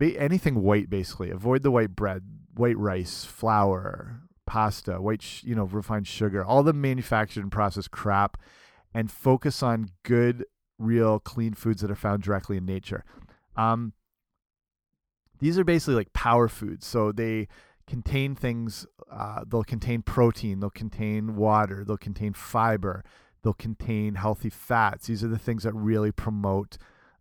anything 0.00 0.62
white 0.62 0.90
basically. 0.90 1.30
Avoid 1.30 1.62
the 1.62 1.70
white 1.70 1.94
bread, 1.94 2.24
white 2.54 2.76
rice, 2.76 3.24
flour, 3.24 4.22
pasta, 4.52 5.00
white, 5.00 5.42
you 5.42 5.54
know, 5.54 5.64
refined 5.64 6.06
sugar, 6.06 6.44
all 6.44 6.62
the 6.62 6.74
manufactured 6.74 7.42
and 7.42 7.50
processed 7.50 7.90
crap, 7.90 8.36
and 8.92 9.10
focus 9.10 9.62
on 9.62 9.88
good, 10.02 10.44
real, 10.78 11.18
clean 11.18 11.54
foods 11.54 11.80
that 11.80 11.90
are 11.90 11.94
found 11.94 12.22
directly 12.22 12.58
in 12.58 12.66
nature. 12.66 13.02
Um, 13.56 13.94
these 15.38 15.58
are 15.58 15.64
basically 15.64 15.94
like 15.94 16.12
power 16.12 16.48
foods, 16.48 16.86
so 16.86 17.12
they 17.12 17.48
contain 17.86 18.34
things. 18.34 18.86
Uh, 19.10 19.42
they'll 19.48 19.64
contain 19.64 20.02
protein, 20.02 20.60
they'll 20.60 20.68
contain 20.68 21.34
water, 21.34 21.82
they'll 21.82 21.96
contain 21.96 22.34
fiber, 22.34 23.02
they'll 23.42 23.54
contain 23.54 24.16
healthy 24.16 24.50
fats. 24.50 25.06
These 25.06 25.24
are 25.24 25.28
the 25.28 25.38
things 25.38 25.62
that 25.62 25.72
really 25.72 26.12
promote 26.12 26.76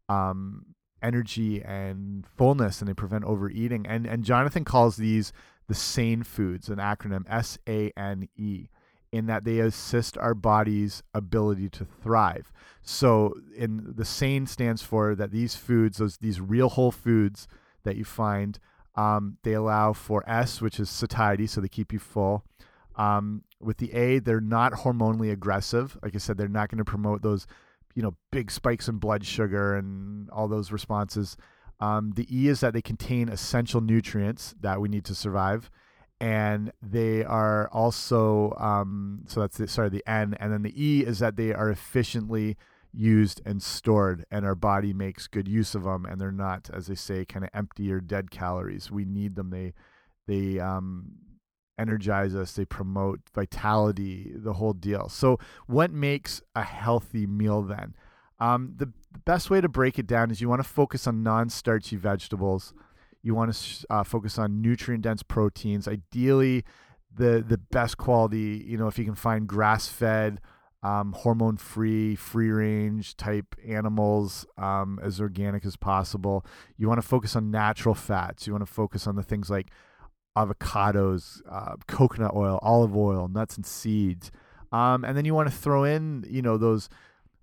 um, 0.10 0.66
energy 1.02 1.64
and 1.64 2.28
fullness, 2.28 2.82
and 2.82 2.90
they 2.90 2.94
prevent 2.94 3.24
overeating. 3.24 3.88
And 3.88 4.06
and 4.06 4.26
Jonathan 4.26 4.66
calls 4.66 4.98
these 4.98 5.32
the 5.72 5.76
SANE 5.76 6.24
foods, 6.24 6.68
an 6.68 6.80
acronym 6.80 7.24
S 7.30 7.58
A 7.66 7.94
N 7.96 8.28
E, 8.36 8.68
in 9.14 9.28
that 9.28 9.46
they 9.46 9.60
assist 9.60 10.18
our 10.18 10.34
body's 10.34 11.02
ability 11.14 11.70
to 11.70 11.86
thrive. 11.86 12.52
So, 12.82 13.36
in 13.56 13.94
the 13.96 14.04
SANE 14.04 14.48
stands 14.48 14.84
for 14.84 15.16
that 15.16 15.32
these 15.32 15.56
foods, 15.56 16.00
those 16.00 16.18
these 16.18 16.42
real 16.42 16.68
whole 16.68 16.92
foods 16.92 17.48
that 17.84 17.96
you 17.96 18.04
find, 18.04 18.60
um, 18.96 19.38
they 19.44 19.54
allow 19.54 19.94
for 19.94 20.30
S, 20.30 20.60
which 20.60 20.78
is 20.78 20.90
satiety, 20.90 21.48
so 21.48 21.62
they 21.62 21.70
keep 21.70 21.94
you 21.94 22.00
full. 22.00 22.44
Um, 22.98 23.46
with 23.62 23.78
the 23.78 23.94
A, 23.94 24.20
they're 24.20 24.42
not 24.42 24.74
hormonally 24.74 25.32
aggressive. 25.32 25.98
Like 26.04 26.16
I 26.16 26.18
said, 26.18 26.38
they're 26.38 26.50
not 26.50 26.68
going 26.68 26.80
to 26.80 26.84
promote 26.84 27.22
those, 27.22 27.48
you 27.96 28.04
know, 28.04 28.18
big 28.30 28.52
spikes 28.52 28.90
in 28.90 28.98
blood 28.98 29.26
sugar 29.26 29.78
and 29.78 30.30
all 30.32 30.50
those 30.50 30.74
responses. 30.74 31.38
Um, 31.82 32.14
the 32.16 32.28
E 32.30 32.48
is 32.48 32.60
that 32.62 32.74
they 32.74 32.82
contain 32.82 33.28
essential 33.30 33.82
nutrients 33.82 34.56
that 34.62 34.80
we 34.80 34.88
need 34.88 35.06
to 35.06 35.16
survive. 35.16 35.70
and 36.22 36.72
they 36.84 37.24
are 37.26 37.68
also 37.74 38.54
um, 38.60 39.24
so 39.28 39.40
that's 39.42 39.58
the, 39.58 39.68
sorry 39.68 39.90
the 39.90 40.04
N, 40.08 40.36
and 40.40 40.54
then 40.54 40.62
the 40.62 40.74
E 40.82 41.04
is 41.04 41.18
that 41.20 41.36
they 41.36 41.52
are 41.52 41.70
efficiently 41.72 42.58
used 42.94 43.42
and 43.46 43.64
stored, 43.64 44.26
and 44.30 44.46
our 44.46 44.54
body 44.56 44.94
makes 44.94 45.26
good 45.28 45.48
use 45.48 45.74
of 45.74 45.84
them, 45.84 46.06
and 46.06 46.22
they're 46.22 46.32
not, 46.32 46.70
as 46.72 46.88
they 46.88 46.96
say, 46.96 47.26
kind 47.26 47.44
of 47.44 47.50
empty 47.54 47.92
or 47.92 48.00
dead 48.00 48.30
calories. 48.30 48.92
We 48.92 49.04
need 49.06 49.36
them. 49.36 49.50
They 49.50 49.74
they 50.28 50.60
um, 50.60 51.14
energize 51.80 52.36
us. 52.36 52.54
They 52.54 52.66
promote 52.66 53.22
vitality, 53.34 54.32
the 54.36 54.54
whole 54.54 54.74
deal. 54.74 55.10
So, 55.10 55.40
what 55.68 55.92
makes 55.92 56.42
a 56.56 56.64
healthy 56.64 57.26
meal 57.26 57.64
then? 57.64 57.96
Um, 58.42 58.74
the, 58.76 58.88
the 59.14 59.20
best 59.24 59.50
way 59.50 59.62
to 59.62 59.70
break 59.70 59.98
it 60.00 60.08
down 60.08 60.32
is 60.32 60.42
you 60.42 60.50
want 60.50 60.62
to 60.64 60.68
focus 60.68 61.08
on 61.08 61.24
non-starchy 61.24 61.96
vegetables. 61.96 62.74
You 63.22 63.36
want 63.36 63.54
to 63.54 63.86
uh, 63.90 64.04
focus 64.04 64.38
on 64.38 64.62
nutrient-dense 64.62 65.24
proteins. 65.24 65.88
Ideally, 65.88 66.66
the 67.16 67.46
the 67.48 67.58
best 67.58 67.98
quality. 67.98 68.66
You 68.68 68.78
know, 68.78 68.88
if 68.88 68.98
you 68.98 69.06
can 69.06 69.16
find 69.16 69.48
grass-fed 69.48 70.42
um, 70.84 71.14
hormone 71.14 71.58
free, 71.58 72.16
free 72.16 72.50
range 72.50 73.16
type 73.16 73.56
animals 73.66 74.46
um, 74.58 75.00
as 75.04 75.22
organic 75.22 75.66
as 75.66 75.76
possible. 75.76 76.46
You 76.78 76.88
want 76.88 77.02
to 77.02 77.08
focus 77.08 77.36
on 77.36 77.52
natural 77.52 77.94
fats. 77.94 78.48
You 78.48 78.54
want 78.54 78.66
to 78.66 78.74
focus 78.74 79.06
on 79.06 79.16
the 79.16 79.24
things 79.24 79.50
like 79.50 79.70
avocados, 80.36 81.42
uh, 81.50 81.76
coconut 81.88 82.32
oil, 82.36 82.58
olive 82.62 82.96
oil, 82.96 83.28
nuts 83.28 83.58
and 83.58 83.66
seeds. 83.66 84.32
Um, 84.72 85.04
and 85.04 85.16
then 85.16 85.26
you 85.26 85.36
want 85.36 85.50
to 85.50 85.56
throw 85.56 85.84
in, 85.84 86.26
you 86.28 86.42
know, 86.42 86.58
those 86.58 86.90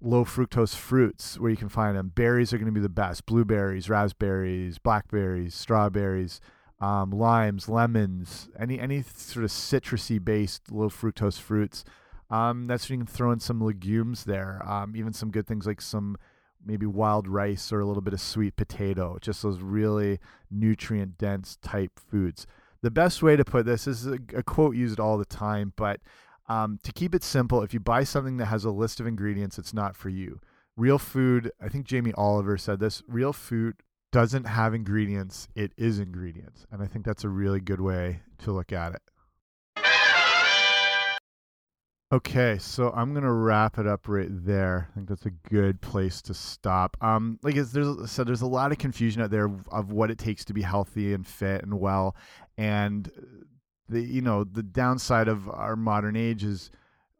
low 0.00 0.24
fructose 0.24 0.74
fruits 0.74 1.38
where 1.38 1.50
you 1.50 1.56
can 1.56 1.68
find 1.68 1.96
them. 1.96 2.12
Berries 2.14 2.52
are 2.52 2.58
going 2.58 2.66
to 2.66 2.72
be 2.72 2.80
the 2.80 2.88
best 2.88 3.26
blueberries, 3.26 3.88
raspberries, 3.88 4.78
blackberries, 4.78 5.54
strawberries. 5.54 6.40
Um, 6.80 7.10
limes, 7.10 7.68
lemons, 7.68 8.48
any 8.56 8.78
any 8.78 9.02
sort 9.02 9.44
of 9.44 9.50
citrusy 9.50 10.24
based 10.24 10.70
low 10.70 10.88
fructose 10.88 11.40
fruits 11.40 11.84
um, 12.30 12.66
that's 12.66 12.88
when 12.88 13.00
you 13.00 13.04
can 13.06 13.14
throw 13.14 13.32
in 13.32 13.40
some 13.40 13.60
legumes 13.60 14.24
there, 14.24 14.62
um, 14.68 14.94
even 14.94 15.12
some 15.12 15.30
good 15.30 15.46
things 15.46 15.66
like 15.66 15.80
some 15.80 16.16
maybe 16.64 16.86
wild 16.86 17.26
rice 17.26 17.72
or 17.72 17.80
a 17.80 17.86
little 17.86 18.02
bit 18.02 18.12
of 18.12 18.20
sweet 18.20 18.56
potato, 18.56 19.16
just 19.20 19.42
those 19.42 19.60
really 19.60 20.18
nutrient 20.50 21.16
dense 21.16 21.56
type 21.62 21.98
foods. 21.98 22.46
The 22.82 22.90
best 22.90 23.22
way 23.22 23.36
to 23.36 23.44
put 23.44 23.64
this 23.64 23.86
is 23.86 24.06
a, 24.06 24.18
a 24.36 24.42
quote 24.42 24.76
used 24.76 25.00
all 25.00 25.16
the 25.16 25.24
time, 25.24 25.72
but 25.76 26.00
um, 26.48 26.78
to 26.82 26.92
keep 26.92 27.14
it 27.14 27.22
simple, 27.22 27.62
if 27.62 27.74
you 27.74 27.80
buy 27.80 28.04
something 28.04 28.38
that 28.38 28.46
has 28.46 28.64
a 28.64 28.70
list 28.70 29.00
of 29.00 29.06
ingredients, 29.06 29.58
it's 29.58 29.74
not 29.74 29.94
for 29.94 30.08
you. 30.08 30.40
Real 30.76 30.98
food, 30.98 31.50
I 31.60 31.68
think 31.68 31.86
Jamie 31.86 32.12
Oliver 32.16 32.56
said 32.56 32.80
this 32.80 33.02
real 33.06 33.32
food 33.32 33.76
doesn't 34.12 34.44
have 34.44 34.74
ingredients, 34.74 35.48
it 35.54 35.72
is 35.76 35.98
ingredients. 35.98 36.66
And 36.70 36.82
I 36.82 36.86
think 36.86 37.04
that's 37.04 37.24
a 37.24 37.28
really 37.28 37.60
good 37.60 37.80
way 37.80 38.20
to 38.38 38.52
look 38.52 38.72
at 38.72 38.94
it. 38.94 39.02
Okay, 42.10 42.56
so 42.56 42.90
I'm 42.96 43.12
gonna 43.12 43.30
wrap 43.30 43.78
it 43.78 43.86
up 43.86 44.08
right 44.08 44.30
there. 44.30 44.88
I 44.90 44.94
think 44.94 45.10
that's 45.10 45.26
a 45.26 45.30
good 45.30 45.82
place 45.82 46.22
to 46.22 46.32
stop. 46.32 46.96
Um, 47.02 47.38
like 47.42 47.56
there's 47.56 48.10
so 48.10 48.24
there's 48.24 48.40
a 48.40 48.46
lot 48.46 48.72
of 48.72 48.78
confusion 48.78 49.20
out 49.20 49.30
there 49.30 49.50
of 49.70 49.92
what 49.92 50.10
it 50.10 50.16
takes 50.16 50.42
to 50.46 50.54
be 50.54 50.62
healthy 50.62 51.12
and 51.12 51.26
fit 51.26 51.62
and 51.62 51.78
well, 51.78 52.16
and 52.56 53.10
the 53.88 54.00
you 54.00 54.20
know 54.20 54.44
the 54.44 54.62
downside 54.62 55.28
of 55.28 55.48
our 55.48 55.76
modern 55.76 56.16
age 56.16 56.44
is 56.44 56.70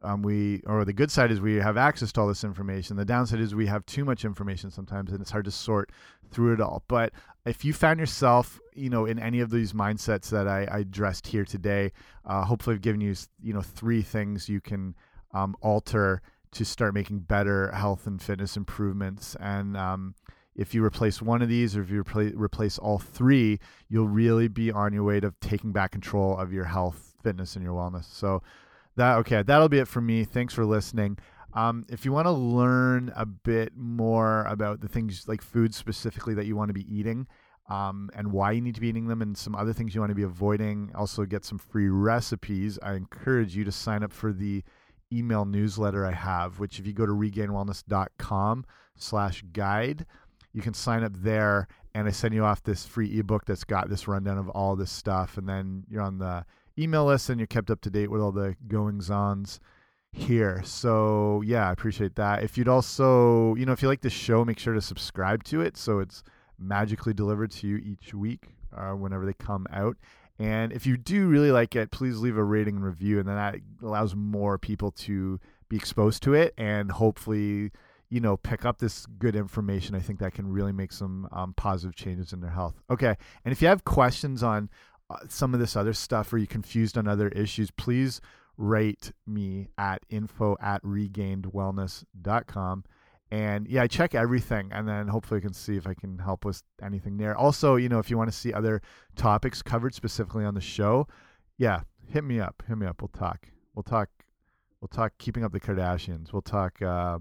um, 0.02 0.22
we 0.22 0.62
or 0.66 0.84
the 0.84 0.92
good 0.92 1.10
side 1.10 1.30
is 1.30 1.40
we 1.40 1.56
have 1.56 1.76
access 1.76 2.12
to 2.12 2.20
all 2.20 2.28
this 2.28 2.44
information. 2.44 2.96
The 2.96 3.04
downside 3.04 3.40
is 3.40 3.54
we 3.54 3.66
have 3.66 3.84
too 3.86 4.04
much 4.04 4.24
information 4.24 4.70
sometimes, 4.70 5.10
and 5.10 5.20
it's 5.20 5.30
hard 5.30 5.46
to 5.46 5.50
sort 5.50 5.90
through 6.30 6.54
it 6.54 6.60
all. 6.60 6.84
But 6.88 7.12
if 7.44 7.64
you 7.64 7.72
found 7.72 7.98
yourself, 7.98 8.60
you 8.74 8.90
know, 8.90 9.06
in 9.06 9.18
any 9.18 9.40
of 9.40 9.50
these 9.50 9.72
mindsets 9.72 10.30
that 10.30 10.46
I, 10.46 10.64
I 10.70 10.78
addressed 10.80 11.26
here 11.26 11.44
today, 11.44 11.92
uh, 12.24 12.44
hopefully 12.44 12.76
I've 12.76 12.82
given 12.82 13.00
you, 13.00 13.14
you 13.42 13.52
know, 13.52 13.62
three 13.62 14.02
things 14.02 14.48
you 14.48 14.60
can 14.60 14.94
um, 15.32 15.56
alter 15.60 16.22
to 16.52 16.64
start 16.64 16.94
making 16.94 17.20
better 17.20 17.72
health 17.72 18.06
and 18.06 18.22
fitness 18.22 18.56
improvements. 18.56 19.36
And 19.40 19.76
um, 19.76 20.14
if 20.58 20.74
you 20.74 20.84
replace 20.84 21.22
one 21.22 21.40
of 21.40 21.48
these, 21.48 21.76
or 21.76 21.82
if 21.82 21.90
you 21.90 22.00
replace 22.00 22.34
replace 22.34 22.76
all 22.78 22.98
three, 22.98 23.60
you'll 23.88 24.08
really 24.08 24.48
be 24.48 24.70
on 24.70 24.92
your 24.92 25.04
way 25.04 25.20
to 25.20 25.32
taking 25.40 25.72
back 25.72 25.92
control 25.92 26.36
of 26.36 26.52
your 26.52 26.64
health, 26.64 27.14
fitness, 27.22 27.54
and 27.56 27.64
your 27.64 27.74
wellness. 27.74 28.04
So 28.12 28.42
that 28.96 29.16
okay, 29.18 29.42
that'll 29.42 29.68
be 29.68 29.78
it 29.78 29.88
for 29.88 30.00
me. 30.00 30.24
Thanks 30.24 30.52
for 30.52 30.66
listening. 30.66 31.16
Um, 31.54 31.86
if 31.88 32.04
you 32.04 32.12
want 32.12 32.26
to 32.26 32.32
learn 32.32 33.12
a 33.16 33.24
bit 33.24 33.72
more 33.74 34.44
about 34.44 34.80
the 34.80 34.88
things 34.88 35.26
like 35.26 35.40
food 35.40 35.74
specifically 35.74 36.34
that 36.34 36.44
you 36.44 36.56
want 36.56 36.68
to 36.68 36.74
be 36.74 36.86
eating 36.94 37.26
um, 37.70 38.10
and 38.14 38.32
why 38.32 38.52
you 38.52 38.60
need 38.60 38.74
to 38.74 38.80
be 38.80 38.88
eating 38.88 39.08
them 39.08 39.22
and 39.22 39.36
some 39.36 39.54
other 39.54 39.72
things 39.72 39.94
you 39.94 40.00
want 40.00 40.10
to 40.10 40.14
be 40.14 40.22
avoiding, 40.22 40.90
also 40.94 41.24
get 41.24 41.44
some 41.44 41.58
free 41.58 41.88
recipes, 41.88 42.78
I 42.82 42.94
encourage 42.94 43.56
you 43.56 43.64
to 43.64 43.72
sign 43.72 44.02
up 44.02 44.12
for 44.12 44.32
the 44.32 44.62
email 45.12 45.44
newsletter 45.44 46.04
I 46.04 46.12
have, 46.12 46.58
which 46.58 46.78
if 46.78 46.86
you 46.86 46.92
go 46.92 47.06
to 47.06 47.12
regainedwellness.com 47.12 48.66
slash 48.96 49.42
guide, 49.52 50.04
you 50.52 50.62
can 50.62 50.74
sign 50.74 51.02
up 51.02 51.12
there 51.14 51.68
and 51.94 52.08
I 52.08 52.10
send 52.10 52.34
you 52.34 52.44
off 52.44 52.62
this 52.62 52.86
free 52.86 53.18
ebook 53.18 53.44
that's 53.44 53.64
got 53.64 53.88
this 53.88 54.08
rundown 54.08 54.38
of 54.38 54.48
all 54.50 54.76
this 54.76 54.90
stuff. 54.90 55.36
And 55.36 55.48
then 55.48 55.84
you're 55.88 56.02
on 56.02 56.18
the 56.18 56.44
email 56.78 57.06
list 57.06 57.28
and 57.28 57.40
you're 57.40 57.46
kept 57.46 57.70
up 57.70 57.80
to 57.82 57.90
date 57.90 58.10
with 58.10 58.20
all 58.20 58.32
the 58.32 58.56
goings 58.66 59.10
ons 59.10 59.60
here. 60.12 60.62
So 60.64 61.42
yeah, 61.44 61.68
I 61.68 61.72
appreciate 61.72 62.14
that. 62.16 62.42
If 62.42 62.56
you'd 62.56 62.68
also, 62.68 63.54
you 63.56 63.66
know, 63.66 63.72
if 63.72 63.82
you 63.82 63.88
like 63.88 64.00
the 64.00 64.10
show, 64.10 64.44
make 64.44 64.58
sure 64.58 64.74
to 64.74 64.80
subscribe 64.80 65.44
to 65.44 65.60
it 65.60 65.76
so 65.76 65.98
it's 65.98 66.22
magically 66.58 67.14
delivered 67.14 67.50
to 67.52 67.66
you 67.66 67.76
each 67.76 68.14
week 68.14 68.48
uh, 68.76 68.92
whenever 68.92 69.26
they 69.26 69.34
come 69.34 69.66
out. 69.72 69.96
And 70.38 70.72
if 70.72 70.86
you 70.86 70.96
do 70.96 71.26
really 71.26 71.50
like 71.50 71.74
it, 71.74 71.90
please 71.90 72.18
leave 72.18 72.36
a 72.36 72.44
rating 72.44 72.76
and 72.76 72.84
review, 72.84 73.18
and 73.18 73.28
then 73.28 73.34
that 73.34 73.56
allows 73.82 74.14
more 74.14 74.56
people 74.56 74.92
to 74.92 75.40
be 75.68 75.76
exposed 75.76 76.22
to 76.22 76.34
it 76.34 76.54
and 76.56 76.92
hopefully, 76.92 77.72
you 78.10 78.20
know, 78.20 78.36
pick 78.36 78.64
up 78.64 78.78
this 78.78 79.06
good 79.18 79.36
information. 79.36 79.94
I 79.94 80.00
think 80.00 80.18
that 80.20 80.34
can 80.34 80.50
really 80.50 80.72
make 80.72 80.92
some 80.92 81.28
um, 81.32 81.54
positive 81.54 81.94
changes 81.94 82.32
in 82.32 82.40
their 82.40 82.50
health. 82.50 82.80
Okay, 82.90 83.16
and 83.44 83.52
if 83.52 83.60
you 83.60 83.68
have 83.68 83.84
questions 83.84 84.42
on 84.42 84.70
uh, 85.10 85.16
some 85.28 85.54
of 85.54 85.60
this 85.60 85.76
other 85.76 85.92
stuff 85.92 86.32
or 86.32 86.38
you're 86.38 86.46
confused 86.46 86.98
on 86.98 87.08
other 87.08 87.28
issues, 87.28 87.70
please 87.70 88.20
rate 88.56 89.12
me 89.26 89.68
at 89.78 90.04
info 90.10 90.56
at 90.60 90.82
regainedwellness.com. 90.82 92.84
And 93.30 93.68
yeah, 93.68 93.82
I 93.82 93.86
check 93.86 94.14
everything 94.14 94.70
and 94.72 94.88
then 94.88 95.08
hopefully 95.08 95.38
I 95.38 95.42
can 95.42 95.52
see 95.52 95.76
if 95.76 95.86
I 95.86 95.94
can 95.94 96.18
help 96.18 96.44
with 96.44 96.62
anything 96.82 97.18
there. 97.18 97.36
Also, 97.36 97.76
you 97.76 97.88
know, 97.88 97.98
if 97.98 98.10
you 98.10 98.16
want 98.16 98.30
to 98.30 98.36
see 98.36 98.52
other 98.52 98.80
topics 99.16 99.62
covered 99.62 99.94
specifically 99.94 100.44
on 100.44 100.54
the 100.54 100.62
show, 100.62 101.06
yeah, 101.58 101.82
hit 102.06 102.24
me 102.24 102.40
up. 102.40 102.62
Hit 102.66 102.78
me 102.78 102.86
up. 102.86 103.02
We'll 103.02 103.08
talk. 103.08 103.48
We'll 103.74 103.82
talk. 103.82 104.08
We'll 104.80 104.88
talk 104.88 105.12
keeping 105.18 105.44
up 105.44 105.52
the 105.52 105.60
Kardashians. 105.60 106.32
We'll 106.32 106.42
talk 106.42 106.80
uh, 106.80 107.18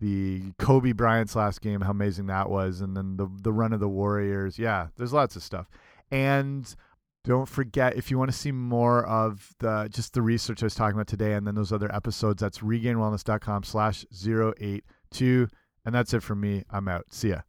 the 0.00 0.52
Kobe 0.58 0.92
Bryant's 0.92 1.34
last 1.36 1.60
game, 1.60 1.80
how 1.80 1.90
amazing 1.90 2.26
that 2.26 2.50
was, 2.50 2.80
and 2.80 2.96
then 2.96 3.16
the 3.16 3.28
the 3.42 3.52
run 3.52 3.72
of 3.72 3.80
the 3.80 3.88
Warriors. 3.88 4.58
Yeah, 4.58 4.88
there's 4.96 5.12
lots 5.12 5.36
of 5.36 5.42
stuff. 5.42 5.68
And 6.10 6.74
don't 7.24 7.48
forget 7.48 7.96
if 7.96 8.10
you 8.10 8.18
want 8.18 8.30
to 8.30 8.36
see 8.36 8.52
more 8.52 9.04
of 9.04 9.54
the 9.58 9.88
just 9.90 10.12
the 10.12 10.22
research 10.22 10.62
I 10.62 10.66
was 10.66 10.74
talking 10.74 10.96
about 10.96 11.08
today 11.08 11.32
and 11.32 11.46
then 11.46 11.54
those 11.54 11.72
other 11.72 11.92
episodes, 11.94 12.40
that's 12.40 12.58
regainedwellness.com/slash 12.58 14.04
082, 14.12 15.48
And 15.84 15.94
that's 15.94 16.14
it 16.14 16.22
for 16.22 16.36
me. 16.36 16.64
I'm 16.70 16.88
out. 16.88 17.06
See 17.10 17.30
ya. 17.30 17.40